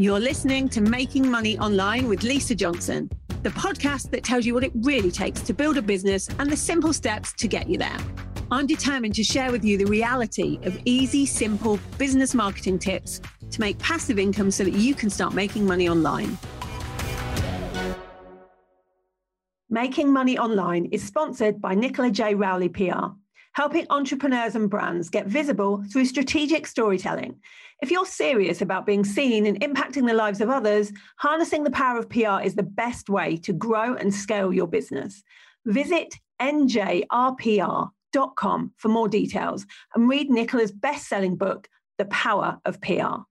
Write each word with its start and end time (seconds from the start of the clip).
You're 0.00 0.18
listening 0.18 0.70
to 0.70 0.80
Making 0.80 1.30
Money 1.30 1.58
Online 1.58 2.08
with 2.08 2.22
Lisa 2.22 2.54
Johnson, 2.54 3.10
the 3.42 3.50
podcast 3.50 4.10
that 4.12 4.24
tells 4.24 4.46
you 4.46 4.54
what 4.54 4.64
it 4.64 4.72
really 4.76 5.10
takes 5.10 5.42
to 5.42 5.52
build 5.52 5.76
a 5.76 5.82
business 5.82 6.26
and 6.38 6.50
the 6.50 6.56
simple 6.56 6.94
steps 6.94 7.34
to 7.34 7.46
get 7.46 7.68
you 7.68 7.76
there. 7.76 7.98
I'm 8.50 8.66
determined 8.66 9.14
to 9.16 9.22
share 9.22 9.52
with 9.52 9.62
you 9.62 9.76
the 9.76 9.84
reality 9.84 10.58
of 10.62 10.80
easy, 10.86 11.26
simple 11.26 11.78
business 11.98 12.34
marketing 12.34 12.78
tips 12.78 13.20
to 13.50 13.60
make 13.60 13.78
passive 13.78 14.18
income 14.18 14.50
so 14.50 14.64
that 14.64 14.72
you 14.72 14.94
can 14.94 15.10
start 15.10 15.34
making 15.34 15.66
money 15.66 15.86
online. 15.86 16.38
Making 19.68 20.14
Money 20.14 20.38
Online 20.38 20.86
is 20.86 21.02
sponsored 21.02 21.60
by 21.60 21.74
Nicola 21.74 22.10
J. 22.10 22.34
Rowley 22.34 22.70
PR, 22.70 23.08
helping 23.52 23.86
entrepreneurs 23.90 24.54
and 24.54 24.70
brands 24.70 25.08
get 25.10 25.26
visible 25.26 25.82
through 25.90 26.04
strategic 26.04 26.66
storytelling 26.66 27.40
if 27.82 27.90
you're 27.90 28.06
serious 28.06 28.60
about 28.60 28.84
being 28.84 29.04
seen 29.04 29.46
and 29.46 29.58
impacting 29.60 30.06
the 30.06 30.12
lives 30.14 30.40
of 30.40 30.50
others, 30.50 30.92
harnessing 31.16 31.64
the 31.64 31.70
power 31.70 31.98
of 31.98 32.10
PR 32.10 32.40
is 32.42 32.54
the 32.54 32.62
best 32.62 33.08
way 33.08 33.36
to 33.38 33.52
grow 33.54 33.94
and 33.94 34.14
scale 34.14 34.52
your 34.52 34.66
business. 34.66 35.22
Visit 35.64 36.14
njrpr.com 36.40 37.92
for 38.76 38.88
more 38.88 39.08
details 39.08 39.66
and 39.94 40.08
read 40.08 40.28
Nicola's 40.30 40.72
best 40.72 41.08
selling 41.08 41.36
book, 41.36 41.68
The 41.96 42.04
Power 42.06 42.60
of 42.66 42.80
PR. 42.82 43.22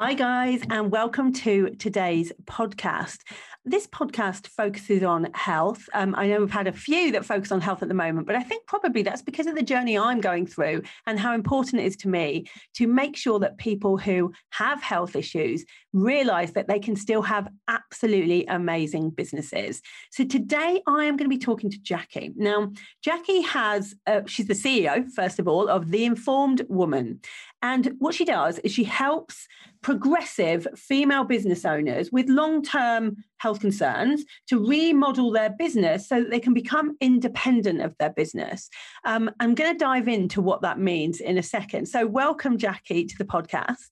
Hi, 0.00 0.14
guys, 0.14 0.62
and 0.70 0.90
welcome 0.90 1.32
to 1.34 1.70
today's 1.78 2.32
podcast. 2.44 3.18
This 3.66 3.86
podcast 3.86 4.46
focuses 4.46 5.02
on 5.02 5.28
health. 5.34 5.86
Um, 5.92 6.14
I 6.16 6.28
know 6.28 6.40
we've 6.40 6.50
had 6.50 6.66
a 6.66 6.72
few 6.72 7.12
that 7.12 7.26
focus 7.26 7.52
on 7.52 7.60
health 7.60 7.82
at 7.82 7.88
the 7.88 7.94
moment, 7.94 8.26
but 8.26 8.34
I 8.34 8.42
think 8.42 8.66
probably 8.66 9.02
that's 9.02 9.20
because 9.20 9.46
of 9.46 9.54
the 9.54 9.62
journey 9.62 9.98
I'm 9.98 10.22
going 10.22 10.46
through 10.46 10.80
and 11.06 11.20
how 11.20 11.34
important 11.34 11.82
it 11.82 11.84
is 11.84 11.96
to 11.98 12.08
me 12.08 12.46
to 12.76 12.86
make 12.86 13.18
sure 13.18 13.38
that 13.40 13.58
people 13.58 13.98
who 13.98 14.32
have 14.48 14.82
health 14.82 15.14
issues 15.14 15.66
realize 15.92 16.52
that 16.52 16.68
they 16.68 16.78
can 16.78 16.96
still 16.96 17.22
have 17.22 17.48
absolutely 17.68 18.46
amazing 18.46 19.10
businesses. 19.10 19.82
So 20.10 20.24
today 20.24 20.82
I 20.86 21.04
am 21.04 21.16
going 21.16 21.28
to 21.28 21.36
be 21.36 21.38
talking 21.38 21.70
to 21.70 21.78
Jacky. 21.78 22.32
Now, 22.36 22.72
Jacky 23.02 23.40
has, 23.42 23.94
uh, 24.06 24.22
she's 24.26 24.46
the 24.46 24.54
CEO, 24.54 25.10
first 25.10 25.38
of 25.38 25.48
all, 25.48 25.68
of 25.68 25.90
The 25.90 26.04
Informed 26.04 26.62
Woman. 26.68 27.20
And 27.62 27.94
what 27.98 28.14
she 28.14 28.24
does 28.24 28.58
is 28.60 28.72
she 28.72 28.84
helps 28.84 29.46
progressive 29.82 30.66
female 30.76 31.24
business 31.24 31.64
owners 31.64 32.10
with 32.12 32.28
long 32.28 32.62
term 32.62 33.16
health 33.38 33.60
concerns 33.60 34.24
to 34.48 34.66
remodel 34.66 35.30
their 35.30 35.50
business 35.50 36.08
so 36.08 36.20
that 36.20 36.30
they 36.30 36.40
can 36.40 36.54
become 36.54 36.96
independent 37.00 37.80
of 37.80 37.94
their 37.98 38.10
business. 38.10 38.68
Um, 39.04 39.30
I'm 39.40 39.54
going 39.54 39.72
to 39.72 39.78
dive 39.78 40.08
into 40.08 40.40
what 40.40 40.62
that 40.62 40.78
means 40.78 41.20
in 41.20 41.38
a 41.38 41.42
second. 41.42 41.86
So, 41.86 42.06
welcome, 42.06 42.58
Jacky, 42.58 43.04
to 43.06 43.18
the 43.18 43.24
podcast. 43.24 43.88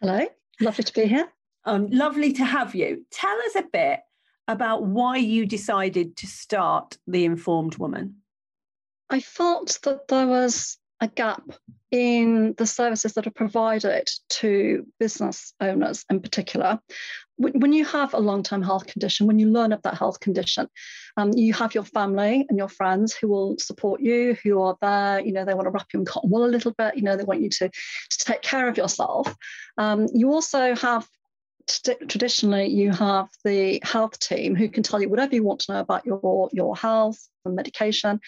Hello, 0.00 0.26
lovely 0.60 0.84
to 0.84 0.92
be 0.92 1.06
here. 1.06 1.28
Um, 1.64 1.88
lovely 1.90 2.32
to 2.32 2.44
have 2.44 2.74
you. 2.74 3.06
Tell 3.10 3.36
us 3.46 3.54
a 3.56 3.64
bit 3.72 4.00
about 4.48 4.84
why 4.84 5.16
you 5.16 5.46
decided 5.46 6.16
to 6.16 6.26
start 6.26 6.98
The 7.06 7.24
Informed 7.24 7.76
Woman. 7.76 8.16
I 9.08 9.20
felt 9.20 9.78
that 9.84 10.08
there 10.08 10.26
was 10.26 10.78
a 11.00 11.08
gap 11.08 11.42
in 11.92 12.54
the 12.56 12.66
services 12.66 13.12
that 13.12 13.26
are 13.26 13.32
provided 13.32 14.10
to 14.30 14.86
business 14.98 15.52
owners 15.60 16.04
in 16.10 16.20
particular. 16.20 16.80
When 17.36 17.72
you 17.72 17.84
have 17.84 18.14
a 18.14 18.18
long 18.18 18.42
term 18.42 18.62
health 18.62 18.86
condition, 18.86 19.26
when 19.26 19.38
you 19.38 19.48
learn 19.48 19.72
of 19.72 19.82
that 19.82 19.98
health 19.98 20.18
condition, 20.20 20.68
um, 21.18 21.32
you 21.34 21.52
have 21.52 21.74
your 21.74 21.84
family 21.84 22.46
and 22.48 22.56
your 22.56 22.68
friends 22.68 23.14
who 23.14 23.28
will 23.28 23.58
support 23.58 24.00
you, 24.00 24.36
who 24.42 24.62
are 24.62 24.76
there. 24.80 25.20
You 25.20 25.32
know, 25.32 25.44
they 25.44 25.54
want 25.54 25.66
to 25.66 25.70
wrap 25.70 25.88
you 25.92 26.00
in 26.00 26.06
cotton 26.06 26.30
wool 26.30 26.46
a 26.46 26.46
little 26.46 26.72
bit. 26.72 26.96
You 26.96 27.02
know, 27.02 27.16
they 27.16 27.24
want 27.24 27.42
you 27.42 27.50
to, 27.50 27.68
to 27.68 28.18
take 28.18 28.42
care 28.42 28.68
of 28.68 28.78
yourself. 28.78 29.34
Um, 29.76 30.06
you 30.14 30.32
also 30.32 30.74
have 30.74 31.06
traditionally 31.68 32.66
you 32.66 32.90
have 32.90 33.28
the 33.44 33.80
health 33.84 34.18
team 34.18 34.56
who 34.56 34.68
can 34.68 34.82
tell 34.82 35.00
you 35.00 35.08
whatever 35.08 35.34
you 35.34 35.44
want 35.44 35.60
to 35.60 35.72
know 35.72 35.80
about 35.80 36.04
your 36.04 36.48
your 36.52 36.76
health 36.76 37.18
and 37.44 37.54
medication 37.54 38.20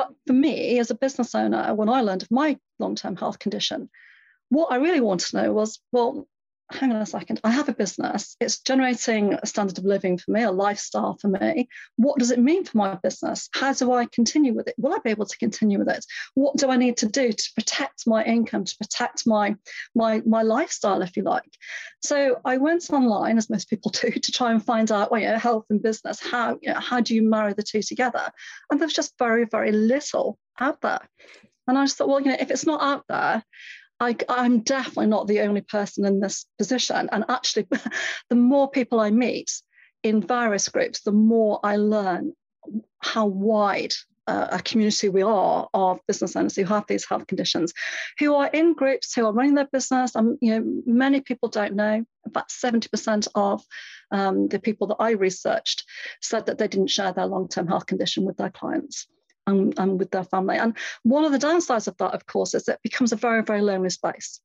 but 0.00 0.14
for 0.26 0.32
me, 0.32 0.78
as 0.78 0.90
a 0.90 0.94
business 0.94 1.34
owner, 1.34 1.74
when 1.74 1.90
I 1.90 2.00
learned 2.00 2.22
of 2.22 2.30
my 2.30 2.58
long 2.78 2.94
term 2.94 3.16
health 3.16 3.38
condition, 3.38 3.90
what 4.48 4.72
I 4.72 4.76
really 4.76 5.00
wanted 5.00 5.28
to 5.28 5.42
know 5.42 5.52
was 5.52 5.78
well, 5.92 6.26
hang 6.72 6.92
on 6.92 7.02
a 7.02 7.06
second, 7.06 7.40
I 7.44 7.50
have 7.50 7.68
a 7.68 7.74
business. 7.74 8.36
It's 8.40 8.60
generating 8.60 9.34
a 9.34 9.46
standard 9.46 9.78
of 9.78 9.84
living 9.84 10.18
for 10.18 10.30
me, 10.30 10.42
a 10.42 10.50
lifestyle 10.50 11.16
for 11.20 11.28
me. 11.28 11.68
What 11.96 12.18
does 12.18 12.30
it 12.30 12.38
mean 12.38 12.64
for 12.64 12.78
my 12.78 12.94
business? 12.96 13.48
How 13.52 13.72
do 13.72 13.92
I 13.92 14.06
continue 14.06 14.54
with 14.54 14.68
it? 14.68 14.74
Will 14.78 14.94
I 14.94 14.98
be 14.98 15.10
able 15.10 15.26
to 15.26 15.38
continue 15.38 15.78
with 15.78 15.88
it? 15.88 16.04
What 16.34 16.56
do 16.56 16.70
I 16.70 16.76
need 16.76 16.96
to 16.98 17.06
do 17.06 17.32
to 17.32 17.50
protect 17.54 18.06
my 18.06 18.24
income, 18.24 18.64
to 18.64 18.76
protect 18.76 19.26
my 19.26 19.56
my 19.94 20.22
my 20.26 20.42
lifestyle, 20.42 21.02
if 21.02 21.16
you 21.16 21.22
like? 21.22 21.50
So 22.02 22.40
I 22.44 22.56
went 22.56 22.90
online, 22.90 23.38
as 23.38 23.50
most 23.50 23.68
people 23.68 23.90
do, 24.00 24.10
to 24.10 24.32
try 24.32 24.52
and 24.52 24.64
find 24.64 24.90
out, 24.90 25.10
well, 25.10 25.20
you 25.20 25.28
know, 25.28 25.38
health 25.38 25.66
and 25.70 25.82
business, 25.82 26.20
how 26.20 26.58
you 26.62 26.72
know, 26.72 26.80
how 26.80 27.00
do 27.00 27.14
you 27.14 27.22
marry 27.22 27.52
the 27.52 27.62
two 27.62 27.82
together? 27.82 28.30
And 28.70 28.80
there's 28.80 28.92
just 28.92 29.14
very, 29.18 29.44
very 29.44 29.72
little 29.72 30.38
out 30.58 30.80
there. 30.80 31.08
And 31.66 31.78
I 31.78 31.84
just 31.84 31.98
thought, 31.98 32.08
well, 32.08 32.20
you 32.20 32.26
know, 32.26 32.36
if 32.38 32.50
it's 32.50 32.66
not 32.66 32.82
out 32.82 33.04
there, 33.08 33.44
I, 34.00 34.16
am 34.28 34.60
definitely 34.60 35.06
not 35.06 35.26
the 35.26 35.40
only 35.40 35.60
person 35.60 36.04
in 36.06 36.20
this 36.20 36.46
position. 36.58 37.08
And 37.12 37.24
actually, 37.28 37.68
the 38.30 38.36
more 38.36 38.70
people 38.70 38.98
I 38.98 39.10
meet 39.10 39.50
in 40.02 40.22
various 40.22 40.68
groups, 40.68 41.02
the 41.02 41.12
more 41.12 41.60
I 41.62 41.76
learn 41.76 42.32
how 42.98 43.26
wide 43.26 43.92
uh, 44.26 44.48
a 44.52 44.62
community 44.62 45.08
we 45.08 45.22
are 45.22 45.68
of 45.74 45.98
business 46.06 46.36
owners 46.36 46.56
who 46.56 46.64
have 46.64 46.84
these 46.86 47.06
health 47.06 47.26
conditions, 47.26 47.72
who 48.18 48.34
are 48.34 48.46
in 48.46 48.74
groups, 48.74 49.14
who 49.14 49.26
are 49.26 49.32
running 49.32 49.54
their 49.54 49.68
business. 49.70 50.14
Um, 50.14 50.38
you 50.40 50.58
know, 50.58 50.82
many 50.86 51.20
people 51.20 51.48
don't 51.48 51.74
know. 51.74 52.04
About 52.26 52.48
70% 52.48 53.28
of 53.34 53.62
um, 54.12 54.48
the 54.48 54.60
people 54.60 54.86
that 54.88 54.96
I 55.00 55.12
researched 55.12 55.84
said 56.22 56.46
that 56.46 56.58
they 56.58 56.68
didn't 56.68 56.90
share 56.90 57.12
their 57.12 57.26
long-term 57.26 57.66
health 57.66 57.86
condition 57.86 58.24
with 58.24 58.36
their 58.36 58.50
clients 58.50 59.08
and, 59.50 59.78
and 59.78 59.98
with 59.98 60.10
their 60.10 60.24
family. 60.24 60.56
And 60.56 60.76
one 61.02 61.24
of 61.24 61.32
the 61.32 61.46
downsides 61.46 61.88
of 61.88 61.96
that, 61.98 62.14
of 62.14 62.26
course, 62.26 62.54
is 62.54 62.68
it 62.68 62.80
becomes 62.82 63.12
a 63.12 63.16
very, 63.16 63.42
very 63.42 63.60
lonely 63.60 63.90
space. 63.90 64.40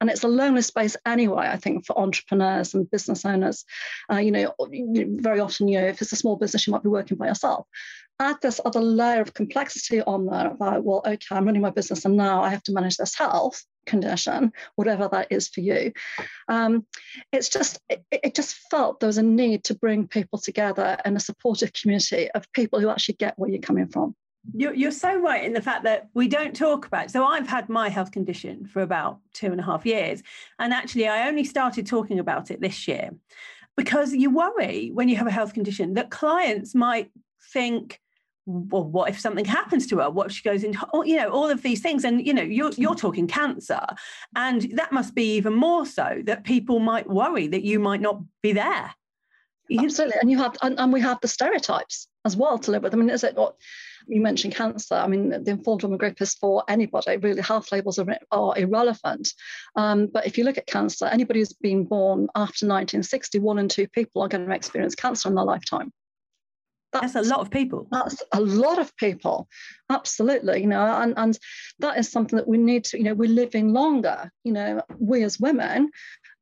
And 0.00 0.08
it's 0.10 0.22
a 0.22 0.28
lonely 0.28 0.62
space 0.62 0.96
anyway, 1.04 1.48
I 1.48 1.56
think, 1.56 1.84
for 1.84 1.98
entrepreneurs 1.98 2.72
and 2.72 2.90
business 2.90 3.24
owners. 3.24 3.64
Uh, 4.10 4.18
you 4.18 4.30
know, 4.30 4.54
very 4.70 5.40
often, 5.40 5.66
you 5.66 5.80
know, 5.80 5.88
if 5.88 6.00
it's 6.00 6.12
a 6.12 6.16
small 6.16 6.36
business, 6.36 6.66
you 6.66 6.72
might 6.72 6.84
be 6.84 6.88
working 6.88 7.16
by 7.16 7.26
yourself. 7.26 7.66
Add 8.20 8.36
this 8.40 8.60
other 8.64 8.80
layer 8.80 9.20
of 9.20 9.34
complexity 9.34 10.00
on 10.00 10.26
there 10.26 10.48
about, 10.48 10.84
well, 10.84 11.02
okay, 11.04 11.34
I'm 11.34 11.46
running 11.46 11.62
my 11.62 11.70
business 11.70 12.04
and 12.04 12.16
now 12.16 12.42
I 12.42 12.50
have 12.50 12.62
to 12.64 12.72
manage 12.72 12.96
this 12.96 13.16
health 13.16 13.64
condition, 13.86 14.52
whatever 14.76 15.08
that 15.08 15.28
is 15.30 15.48
for 15.48 15.60
you. 15.60 15.92
Um, 16.46 16.86
it's 17.32 17.48
just, 17.48 17.80
it, 17.88 18.04
it 18.10 18.34
just 18.34 18.54
felt 18.70 19.00
there 19.00 19.08
was 19.08 19.18
a 19.18 19.22
need 19.22 19.64
to 19.64 19.74
bring 19.74 20.06
people 20.06 20.38
together 20.38 20.98
in 21.04 21.16
a 21.16 21.20
supportive 21.20 21.72
community 21.72 22.30
of 22.32 22.52
people 22.52 22.80
who 22.80 22.88
actually 22.88 23.16
get 23.16 23.36
where 23.36 23.50
you're 23.50 23.60
coming 23.60 23.88
from. 23.88 24.14
You're, 24.54 24.74
you're 24.74 24.90
so 24.90 25.20
right 25.20 25.44
in 25.44 25.52
the 25.52 25.60
fact 25.60 25.84
that 25.84 26.08
we 26.14 26.26
don't 26.28 26.56
talk 26.56 26.86
about. 26.86 27.10
So 27.10 27.24
I've 27.24 27.48
had 27.48 27.68
my 27.68 27.88
health 27.88 28.12
condition 28.12 28.66
for 28.66 28.80
about 28.80 29.18
two 29.34 29.48
and 29.48 29.60
a 29.60 29.64
half 29.64 29.84
years, 29.84 30.22
and 30.58 30.72
actually 30.72 31.08
I 31.08 31.28
only 31.28 31.44
started 31.44 31.86
talking 31.86 32.18
about 32.18 32.50
it 32.50 32.60
this 32.60 32.88
year 32.88 33.10
because 33.76 34.12
you 34.12 34.30
worry 34.30 34.90
when 34.92 35.08
you 35.08 35.16
have 35.16 35.26
a 35.26 35.32
health 35.32 35.54
condition 35.54 35.94
that 35.94 36.10
clients 36.10 36.74
might 36.74 37.10
think 37.52 38.00
well, 38.48 38.84
what 38.84 39.10
if 39.10 39.20
something 39.20 39.44
happens 39.44 39.86
to 39.88 39.98
her? 39.98 40.08
What 40.08 40.28
if 40.28 40.32
she 40.32 40.42
goes 40.42 40.64
into, 40.64 40.78
you 41.04 41.16
know, 41.16 41.28
all 41.28 41.50
of 41.50 41.62
these 41.62 41.80
things? 41.80 42.02
And, 42.02 42.26
you 42.26 42.32
know, 42.32 42.42
you're, 42.42 42.72
you're 42.72 42.94
talking 42.94 43.26
cancer. 43.26 43.80
And 44.34 44.70
that 44.74 44.90
must 44.90 45.14
be 45.14 45.34
even 45.34 45.54
more 45.54 45.84
so 45.84 46.22
that 46.24 46.44
people 46.44 46.78
might 46.78 47.06
worry 47.08 47.46
that 47.48 47.62
you 47.62 47.78
might 47.78 48.00
not 48.00 48.22
be 48.42 48.52
there. 48.52 48.94
Absolutely. 49.78 50.16
And 50.22 50.30
you 50.30 50.38
have, 50.38 50.56
and, 50.62 50.80
and 50.80 50.94
we 50.94 51.02
have 51.02 51.20
the 51.20 51.28
stereotypes 51.28 52.08
as 52.24 52.38
well 52.38 52.58
to 52.60 52.70
live 52.70 52.84
with. 52.84 52.94
I 52.94 52.96
mean, 52.96 53.10
is 53.10 53.22
it 53.22 53.36
what 53.36 53.56
you 54.08 54.20
mentioned 54.20 54.54
cancer. 54.54 54.94
I 54.94 55.06
mean, 55.06 55.30
the 55.30 55.50
informed 55.50 55.82
woman 55.82 55.98
group 55.98 56.20
is 56.20 56.34
for 56.34 56.64
anybody. 56.68 57.16
Really, 57.16 57.42
health 57.42 57.70
labels 57.72 57.98
are, 57.98 58.06
are 58.30 58.58
irrelevant. 58.58 59.32
Um, 59.76 60.06
but 60.06 60.26
if 60.26 60.38
you 60.38 60.44
look 60.44 60.58
at 60.58 60.66
cancer, 60.66 61.06
anybody 61.06 61.40
who's 61.40 61.52
been 61.52 61.84
born 61.84 62.28
after 62.34 62.66
1960, 62.66 63.38
one 63.38 63.58
in 63.58 63.68
two 63.68 63.88
people 63.88 64.22
are 64.22 64.28
going 64.28 64.46
to 64.46 64.54
experience 64.54 64.94
cancer 64.94 65.28
in 65.28 65.34
their 65.34 65.44
lifetime. 65.44 65.92
That's, 66.92 67.12
that's, 67.12 67.26
a 67.26 67.30
lot 67.30 67.40
of 67.40 67.50
people. 67.50 67.86
That's 67.90 68.22
a 68.32 68.40
lot 68.40 68.78
of 68.78 68.96
people, 68.96 69.46
absolutely. 69.90 70.62
You 70.62 70.68
know, 70.68 70.80
and 70.80 71.12
and 71.18 71.38
that 71.80 71.98
is 71.98 72.10
something 72.10 72.38
that 72.38 72.48
we 72.48 72.56
need 72.56 72.84
to. 72.84 72.98
You 72.98 73.04
know, 73.04 73.14
we're 73.14 73.28
living 73.28 73.74
longer. 73.74 74.32
You 74.44 74.52
know, 74.52 74.82
we 74.98 75.22
as 75.22 75.38
women 75.38 75.90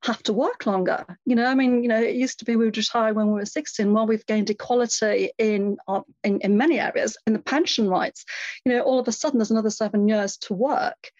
have 0.03 0.23
to 0.25 0.33
work 0.33 0.67
longer. 0.67 1.05
You 1.25 1.37
know, 1.37 1.47
I 1.47 1.55
mean, 1.55 1.83
you 1.83 1.89
know, 1.89 2.01
it 2.01 2.17
used 2.17 2.39
to 2.39 2.45
be 2.45 2.57
we 2.57 2.67
would 2.67 2.77
retire 2.77 3.15
when 3.15 3.29
we 3.29 3.35
were 3.35 3.47
16. 3.47 3.93
While 3.93 4.07
we've 4.07 4.27
gained 4.27 4.51
equality 4.51 5.31
in, 5.39 5.79
our, 5.89 6.05
in 6.23 6.41
in 6.41 6.57
many 6.57 6.79
areas, 6.79 7.17
in 7.27 7.33
the 7.33 7.39
pension 7.39 7.89
rights, 7.89 8.25
you 8.65 8.73
know, 8.73 8.81
all 8.83 8.99
of 8.99 9.09
a 9.09 9.13
sudden 9.13 9.39
there's 9.39 9.51
another 9.51 9.71
seven 9.71 10.09
years 10.09 10.37
to 10.39 10.55
work. 10.55 11.11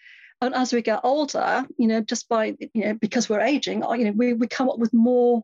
And 0.41 0.53
as 0.53 0.71
we 0.71 0.81
get 0.81 1.01
older, 1.03 1.65
you 1.77 1.87
know, 1.87 2.01
just 2.01 2.29
by 2.29 2.55
you 2.73 2.85
know 2.85 2.93
because 2.93 3.27
we're 3.27 3.41
aging, 3.41 3.83
oh, 3.83 3.93
you 3.93 4.05
know, 4.05 4.11
we, 4.11 4.33
we 4.33 4.47
come 4.47 4.69
up 4.69 4.77
with 4.77 4.93
more 4.93 5.43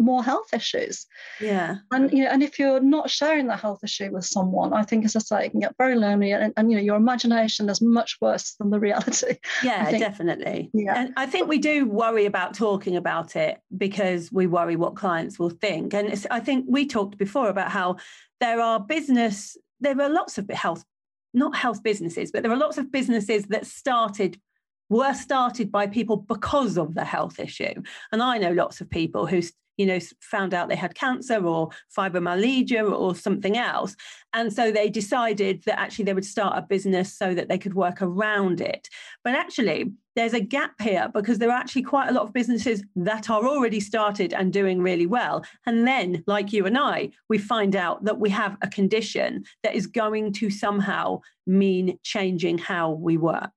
more 0.00 0.24
health 0.24 0.52
issues. 0.52 1.06
Yeah. 1.40 1.76
And 1.92 2.10
you 2.12 2.24
know, 2.24 2.30
and 2.30 2.42
if 2.42 2.58
you're 2.58 2.80
not 2.80 3.10
sharing 3.10 3.46
that 3.48 3.60
health 3.60 3.84
issue 3.84 4.10
with 4.10 4.24
someone, 4.24 4.72
I 4.72 4.82
think 4.82 5.04
as 5.04 5.14
I 5.14 5.20
say, 5.20 5.46
it 5.46 5.50
can 5.50 5.60
get 5.60 5.76
very 5.78 5.94
lonely 5.94 6.32
and, 6.32 6.52
and 6.56 6.70
you 6.70 6.76
know, 6.76 6.82
your 6.82 6.96
imagination 6.96 7.68
is 7.68 7.80
much 7.80 8.16
worse 8.20 8.54
than 8.58 8.70
the 8.70 8.80
reality. 8.80 9.36
Yeah, 9.62 9.90
definitely. 9.90 10.70
Yeah. 10.72 10.94
And 10.96 11.12
I 11.16 11.26
think 11.26 11.48
we 11.48 11.58
do 11.58 11.86
worry 11.86 12.24
about 12.24 12.54
talking 12.54 12.96
about 12.96 13.36
it 13.36 13.58
because 13.76 14.32
we 14.32 14.46
worry 14.46 14.74
what 14.74 14.96
clients 14.96 15.38
will 15.38 15.50
think. 15.50 15.92
And 15.92 16.26
I 16.30 16.40
think 16.40 16.64
we 16.68 16.86
talked 16.86 17.18
before 17.18 17.48
about 17.48 17.70
how 17.70 17.96
there 18.40 18.60
are 18.60 18.80
business, 18.80 19.56
there 19.80 20.00
are 20.00 20.08
lots 20.08 20.38
of 20.38 20.48
health, 20.48 20.84
not 21.34 21.54
health 21.54 21.82
businesses, 21.82 22.30
but 22.32 22.42
there 22.42 22.52
are 22.52 22.56
lots 22.56 22.78
of 22.78 22.90
businesses 22.90 23.44
that 23.46 23.66
started 23.66 24.40
were 24.90 25.14
started 25.14 25.72
by 25.72 25.86
people 25.86 26.16
because 26.16 26.76
of 26.76 26.94
the 26.94 27.04
health 27.04 27.40
issue. 27.40 27.82
And 28.12 28.22
I 28.22 28.36
know 28.36 28.50
lots 28.50 28.80
of 28.82 28.90
people 28.90 29.26
who 29.26 29.40
you 29.76 29.86
know, 29.86 29.98
found 30.20 30.52
out 30.52 30.68
they 30.68 30.76
had 30.76 30.94
cancer 30.94 31.44
or 31.44 31.70
fibromyalgia 31.96 32.90
or 32.90 33.14
something 33.14 33.56
else. 33.56 33.96
And 34.32 34.52
so 34.52 34.70
they 34.70 34.90
decided 34.90 35.62
that 35.64 35.78
actually 35.78 36.04
they 36.04 36.14
would 36.14 36.24
start 36.24 36.58
a 36.58 36.62
business 36.62 37.16
so 37.16 37.34
that 37.34 37.48
they 37.48 37.58
could 37.58 37.74
work 37.74 38.02
around 38.02 38.60
it. 38.60 38.88
But 39.24 39.34
actually, 39.34 39.92
there's 40.16 40.34
a 40.34 40.40
gap 40.40 40.72
here 40.80 41.10
because 41.14 41.38
there 41.38 41.50
are 41.50 41.58
actually 41.58 41.82
quite 41.82 42.10
a 42.10 42.12
lot 42.12 42.24
of 42.24 42.32
businesses 42.32 42.84
that 42.96 43.30
are 43.30 43.46
already 43.46 43.80
started 43.80 44.34
and 44.34 44.52
doing 44.52 44.82
really 44.82 45.06
well. 45.06 45.44
And 45.66 45.86
then, 45.86 46.22
like 46.26 46.52
you 46.52 46.66
and 46.66 46.76
I, 46.76 47.10
we 47.28 47.38
find 47.38 47.74
out 47.74 48.04
that 48.04 48.20
we 48.20 48.30
have 48.30 48.56
a 48.62 48.68
condition 48.68 49.44
that 49.62 49.74
is 49.74 49.86
going 49.86 50.32
to 50.34 50.50
somehow 50.50 51.20
mean 51.46 51.98
changing 52.02 52.58
how 52.58 52.90
we 52.90 53.16
work. 53.16 53.50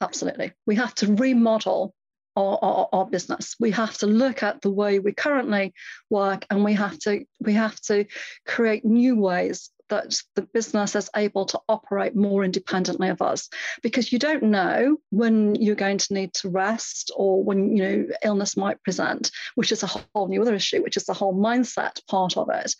Absolutely. 0.00 0.52
We 0.66 0.76
have 0.76 0.94
to 0.96 1.14
remodel 1.14 1.94
our, 2.36 2.58
our, 2.62 2.88
our, 2.92 3.06
business. 3.06 3.54
We 3.60 3.70
have 3.72 3.96
to 3.98 4.06
look 4.06 4.42
at 4.42 4.60
the 4.60 4.70
way 4.70 4.98
we 4.98 5.12
currently 5.12 5.72
work 6.10 6.46
and 6.50 6.64
we 6.64 6.74
have 6.74 6.98
to 7.00 7.24
we 7.40 7.52
have 7.54 7.80
to 7.82 8.06
create 8.46 8.84
new 8.84 9.16
ways 9.16 9.70
that 9.88 10.14
the 10.34 10.42
business 10.42 10.94
is 10.94 11.10
able 11.16 11.44
to 11.46 11.60
operate 11.68 12.16
more 12.16 12.44
independently 12.44 13.08
of 13.08 13.22
us 13.22 13.48
because 13.82 14.12
you 14.12 14.18
don't 14.18 14.42
know 14.42 14.96
when 15.10 15.54
you're 15.54 15.74
going 15.74 15.98
to 15.98 16.14
need 16.14 16.32
to 16.34 16.48
rest 16.48 17.10
or 17.16 17.42
when 17.42 17.76
you 17.76 17.82
know 17.82 18.06
illness 18.22 18.56
might 18.56 18.82
present 18.82 19.30
which 19.54 19.72
is 19.72 19.82
a 19.82 19.86
whole 19.86 20.28
new 20.28 20.42
other 20.42 20.54
issue 20.54 20.82
which 20.82 20.96
is 20.96 21.04
the 21.04 21.14
whole 21.14 21.34
mindset 21.34 22.04
part 22.06 22.36
of 22.36 22.48
it 22.50 22.74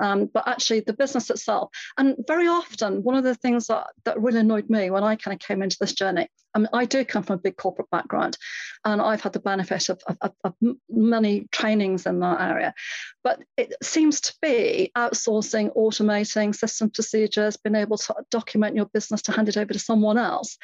um, 0.00 0.28
but 0.32 0.46
actually 0.46 0.80
the 0.80 0.92
business 0.92 1.30
itself 1.30 1.70
and 1.98 2.16
very 2.26 2.46
often 2.46 3.02
one 3.02 3.16
of 3.16 3.24
the 3.24 3.34
things 3.34 3.66
that, 3.66 3.86
that 4.04 4.20
really 4.20 4.40
annoyed 4.40 4.68
me 4.68 4.90
when 4.90 5.04
i 5.04 5.16
kind 5.16 5.34
of 5.34 5.46
came 5.46 5.62
into 5.62 5.76
this 5.80 5.92
journey 5.92 6.28
I, 6.54 6.58
mean, 6.60 6.68
I 6.72 6.84
do 6.84 7.04
come 7.04 7.22
from 7.22 7.34
a 7.34 7.42
big 7.42 7.56
corporate 7.56 7.90
background, 7.90 8.38
and 8.84 9.02
I've 9.02 9.20
had 9.20 9.32
the 9.32 9.40
benefit 9.40 9.88
of, 9.88 10.00
of, 10.20 10.32
of 10.44 10.54
many 10.88 11.48
trainings 11.50 12.06
in 12.06 12.20
that 12.20 12.40
area. 12.40 12.74
But 13.24 13.42
it 13.56 13.74
seems 13.82 14.20
to 14.20 14.34
be 14.40 14.92
outsourcing, 14.96 15.74
automating 15.74 16.54
system 16.54 16.90
procedures, 16.90 17.56
being 17.56 17.74
able 17.74 17.96
to 17.98 18.14
document 18.30 18.76
your 18.76 18.86
business 18.86 19.22
to 19.22 19.32
hand 19.32 19.48
it 19.48 19.56
over 19.56 19.72
to 19.72 19.78
someone 19.78 20.18
else 20.18 20.56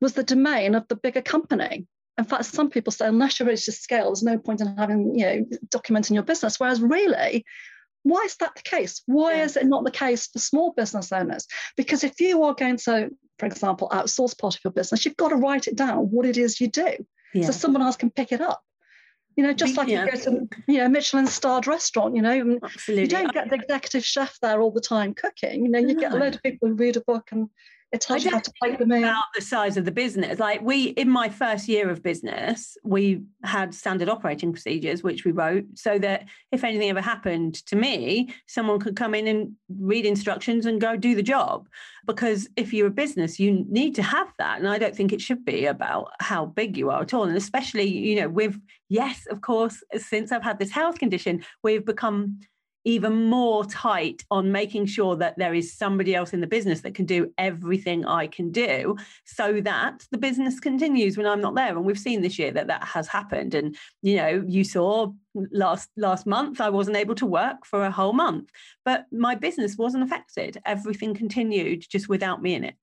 was 0.00 0.14
the 0.14 0.24
domain 0.24 0.74
of 0.74 0.88
the 0.88 0.96
bigger 0.96 1.22
company. 1.22 1.86
In 2.16 2.24
fact, 2.24 2.46
some 2.46 2.70
people 2.70 2.90
say 2.90 3.06
unless 3.06 3.38
you're 3.38 3.46
ready 3.46 3.60
to 3.60 3.72
scale, 3.72 4.06
there's 4.06 4.22
no 4.22 4.38
point 4.38 4.60
in 4.60 4.76
having, 4.76 5.18
you 5.18 5.26
know, 5.26 5.44
documenting 5.68 6.14
your 6.14 6.22
business. 6.22 6.58
Whereas 6.58 6.80
really, 6.80 7.44
why 8.02 8.22
is 8.24 8.36
that 8.36 8.54
the 8.56 8.62
case? 8.62 9.02
Why 9.06 9.34
yeah. 9.34 9.44
is 9.44 9.56
it 9.56 9.66
not 9.66 9.84
the 9.84 9.90
case 9.90 10.26
for 10.26 10.38
small 10.38 10.72
business 10.72 11.12
owners? 11.12 11.46
Because 11.76 12.02
if 12.02 12.18
you 12.20 12.42
are 12.44 12.54
going 12.54 12.78
to 12.78 13.10
for 13.40 13.46
example, 13.46 13.88
outsource 13.88 14.38
part 14.38 14.54
of 14.54 14.60
your 14.62 14.72
business, 14.72 15.04
you've 15.04 15.16
got 15.16 15.30
to 15.30 15.36
write 15.36 15.66
it 15.66 15.74
down 15.74 16.10
what 16.10 16.26
it 16.26 16.36
is 16.36 16.60
you 16.60 16.68
do. 16.68 16.94
Yeah. 17.32 17.46
So 17.46 17.52
someone 17.52 17.82
else 17.82 17.96
can 17.96 18.10
pick 18.10 18.32
it 18.32 18.40
up. 18.40 18.62
You 19.40 19.46
know, 19.46 19.54
just 19.54 19.78
like 19.78 19.88
yeah. 19.88 20.04
you 20.04 20.10
go 20.10 20.18
to 20.18 20.48
you 20.66 20.78
know 20.80 20.88
Michelin 20.90 21.26
starred 21.26 21.66
restaurant, 21.66 22.14
you 22.14 22.20
know, 22.20 22.58
Absolutely. 22.62 23.04
you 23.04 23.08
don't 23.08 23.32
get 23.32 23.48
the 23.48 23.54
executive 23.54 24.04
chef 24.04 24.38
there 24.42 24.60
all 24.60 24.70
the 24.70 24.82
time 24.82 25.14
cooking. 25.14 25.64
You 25.64 25.70
know, 25.70 25.78
you 25.78 25.94
no. 25.94 26.00
get 26.00 26.12
a 26.12 26.16
load 26.18 26.34
of 26.34 26.42
people 26.42 26.68
who 26.68 26.74
read 26.74 26.98
a 26.98 27.00
book 27.00 27.30
and 27.32 27.48
it 27.92 28.00
tells 28.00 28.24
you 28.24 28.30
how 28.30 28.38
to 28.38 28.52
play 28.62 28.76
the 28.76 28.86
meal. 28.86 28.98
About 28.98 29.24
the 29.34 29.42
size 29.42 29.76
of 29.76 29.84
the 29.84 29.90
business. 29.90 30.38
Like 30.38 30.62
we, 30.62 30.84
in 30.90 31.08
my 31.10 31.28
first 31.28 31.68
year 31.68 31.90
of 31.90 32.02
business, 32.02 32.76
we 32.84 33.22
had 33.42 33.74
standard 33.74 34.08
operating 34.08 34.52
procedures, 34.52 35.02
which 35.02 35.24
we 35.24 35.32
wrote 35.32 35.64
so 35.74 35.98
that 35.98 36.26
if 36.52 36.62
anything 36.62 36.88
ever 36.88 37.00
happened 37.00 37.54
to 37.66 37.76
me, 37.76 38.32
someone 38.46 38.78
could 38.78 38.94
come 38.94 39.14
in 39.14 39.26
and 39.26 39.52
read 39.78 40.06
instructions 40.06 40.66
and 40.66 40.80
go 40.80 40.96
do 40.96 41.16
the 41.16 41.22
job. 41.22 41.68
Because 42.06 42.48
if 42.56 42.72
you're 42.72 42.86
a 42.86 42.92
business, 42.92 43.40
you 43.40 43.64
need 43.68 43.96
to 43.96 44.02
have 44.02 44.32
that. 44.38 44.58
And 44.58 44.68
I 44.68 44.78
don't 44.78 44.94
think 44.94 45.12
it 45.12 45.20
should 45.20 45.44
be 45.44 45.66
about 45.66 46.12
how 46.20 46.46
big 46.46 46.76
you 46.76 46.90
are 46.90 47.02
at 47.02 47.12
all. 47.12 47.24
And 47.24 47.36
especially, 47.36 47.88
you 47.88 48.20
know, 48.20 48.28
with, 48.28 48.58
yes, 48.88 49.26
of 49.30 49.40
course, 49.40 49.82
since 49.96 50.30
I've 50.30 50.44
had 50.44 50.58
this 50.58 50.70
health 50.70 50.98
condition, 50.98 51.44
we've 51.62 51.84
become 51.84 52.40
even 52.84 53.26
more 53.26 53.64
tight 53.64 54.24
on 54.30 54.52
making 54.52 54.86
sure 54.86 55.16
that 55.16 55.36
there 55.36 55.54
is 55.54 55.72
somebody 55.72 56.14
else 56.14 56.32
in 56.32 56.40
the 56.40 56.46
business 56.46 56.80
that 56.80 56.94
can 56.94 57.04
do 57.04 57.32
everything 57.36 58.06
I 58.06 58.26
can 58.26 58.50
do 58.50 58.96
so 59.24 59.60
that 59.60 60.06
the 60.10 60.18
business 60.18 60.60
continues 60.60 61.16
when 61.16 61.26
I'm 61.26 61.40
not 61.40 61.54
there. 61.54 61.76
And 61.76 61.84
we've 61.84 61.98
seen 61.98 62.22
this 62.22 62.38
year 62.38 62.50
that 62.52 62.68
that 62.68 62.84
has 62.84 63.08
happened. 63.08 63.54
And 63.54 63.76
you 64.02 64.16
know 64.16 64.44
you 64.46 64.64
saw 64.64 65.12
last 65.52 65.90
last 65.96 66.26
month 66.26 66.60
I 66.60 66.70
wasn't 66.70 66.96
able 66.96 67.14
to 67.16 67.26
work 67.26 67.64
for 67.64 67.84
a 67.84 67.90
whole 67.90 68.12
month 68.12 68.50
but 68.84 69.06
my 69.12 69.34
business 69.34 69.76
wasn't 69.76 70.02
affected. 70.02 70.58
Everything 70.64 71.14
continued 71.14 71.84
just 71.88 72.08
without 72.08 72.42
me 72.42 72.54
in 72.54 72.64
it. 72.64 72.74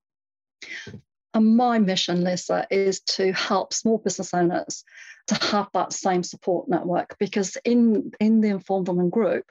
And 1.34 1.56
my 1.56 1.78
mission, 1.78 2.24
Lisa, 2.24 2.66
is 2.70 3.00
to 3.00 3.32
help 3.32 3.74
small 3.74 3.98
business 3.98 4.32
owners 4.32 4.84
to 5.28 5.34
have 5.34 5.68
that 5.74 5.92
same 5.92 6.22
support 6.22 6.68
network 6.68 7.16
because 7.18 7.56
in, 7.64 8.12
in 8.20 8.40
the 8.40 8.48
Informed 8.48 8.88
Woman 8.88 9.10
group, 9.10 9.44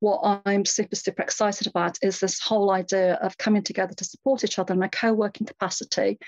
what 0.00 0.40
I'm 0.46 0.64
super, 0.64 0.96
super 0.96 1.22
excited 1.22 1.66
about 1.66 1.98
is 2.02 2.20
this 2.20 2.40
whole 2.40 2.70
idea 2.70 3.14
of 3.14 3.36
coming 3.36 3.62
together 3.62 3.94
to 3.94 4.04
support 4.04 4.44
each 4.44 4.58
other 4.58 4.74
in 4.74 4.82
a 4.82 4.88
co 4.88 5.12
working 5.12 5.46
capacity, 5.46 6.18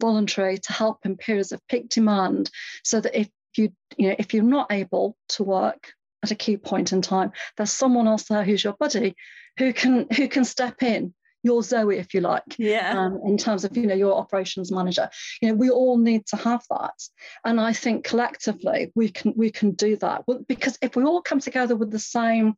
voluntary, 0.00 0.58
to 0.58 0.72
help 0.72 0.98
in 1.04 1.16
periods 1.16 1.52
of 1.52 1.66
peak 1.68 1.88
demand, 1.88 2.50
so 2.84 3.00
that 3.00 3.18
if 3.18 3.28
you, 3.56 3.72
you 3.96 4.08
know, 4.08 4.16
if 4.18 4.34
you're 4.34 4.42
not 4.42 4.72
able 4.72 5.16
to 5.30 5.44
work 5.44 5.92
at 6.22 6.30
a 6.30 6.36
key 6.36 6.56
point 6.56 6.92
in 6.92 7.02
time, 7.02 7.32
there's 7.56 7.72
someone 7.72 8.06
else 8.06 8.24
there 8.24 8.44
who's 8.44 8.64
your 8.64 8.74
buddy 8.74 9.14
who 9.58 9.72
can 9.72 10.06
who 10.16 10.28
can 10.28 10.44
step 10.44 10.82
in 10.82 11.14
your 11.42 11.62
Zoe, 11.62 11.98
if 11.98 12.14
you 12.14 12.20
like, 12.20 12.58
yeah. 12.58 12.98
Um, 12.98 13.20
in 13.24 13.38
terms 13.38 13.64
of 13.64 13.76
you 13.76 13.86
know 13.86 13.94
your 13.94 14.14
operations 14.14 14.70
manager. 14.70 15.08
You 15.40 15.48
know, 15.48 15.54
we 15.54 15.70
all 15.70 15.98
need 15.98 16.26
to 16.26 16.36
have 16.36 16.64
that, 16.70 17.00
and 17.44 17.60
I 17.60 17.72
think 17.72 18.04
collectively 18.04 18.92
we 18.94 19.10
can 19.10 19.34
we 19.36 19.50
can 19.50 19.72
do 19.72 19.96
that 19.96 20.24
because 20.48 20.78
if 20.82 20.96
we 20.96 21.04
all 21.04 21.22
come 21.22 21.40
together 21.40 21.76
with 21.76 21.90
the 21.90 21.98
same 21.98 22.54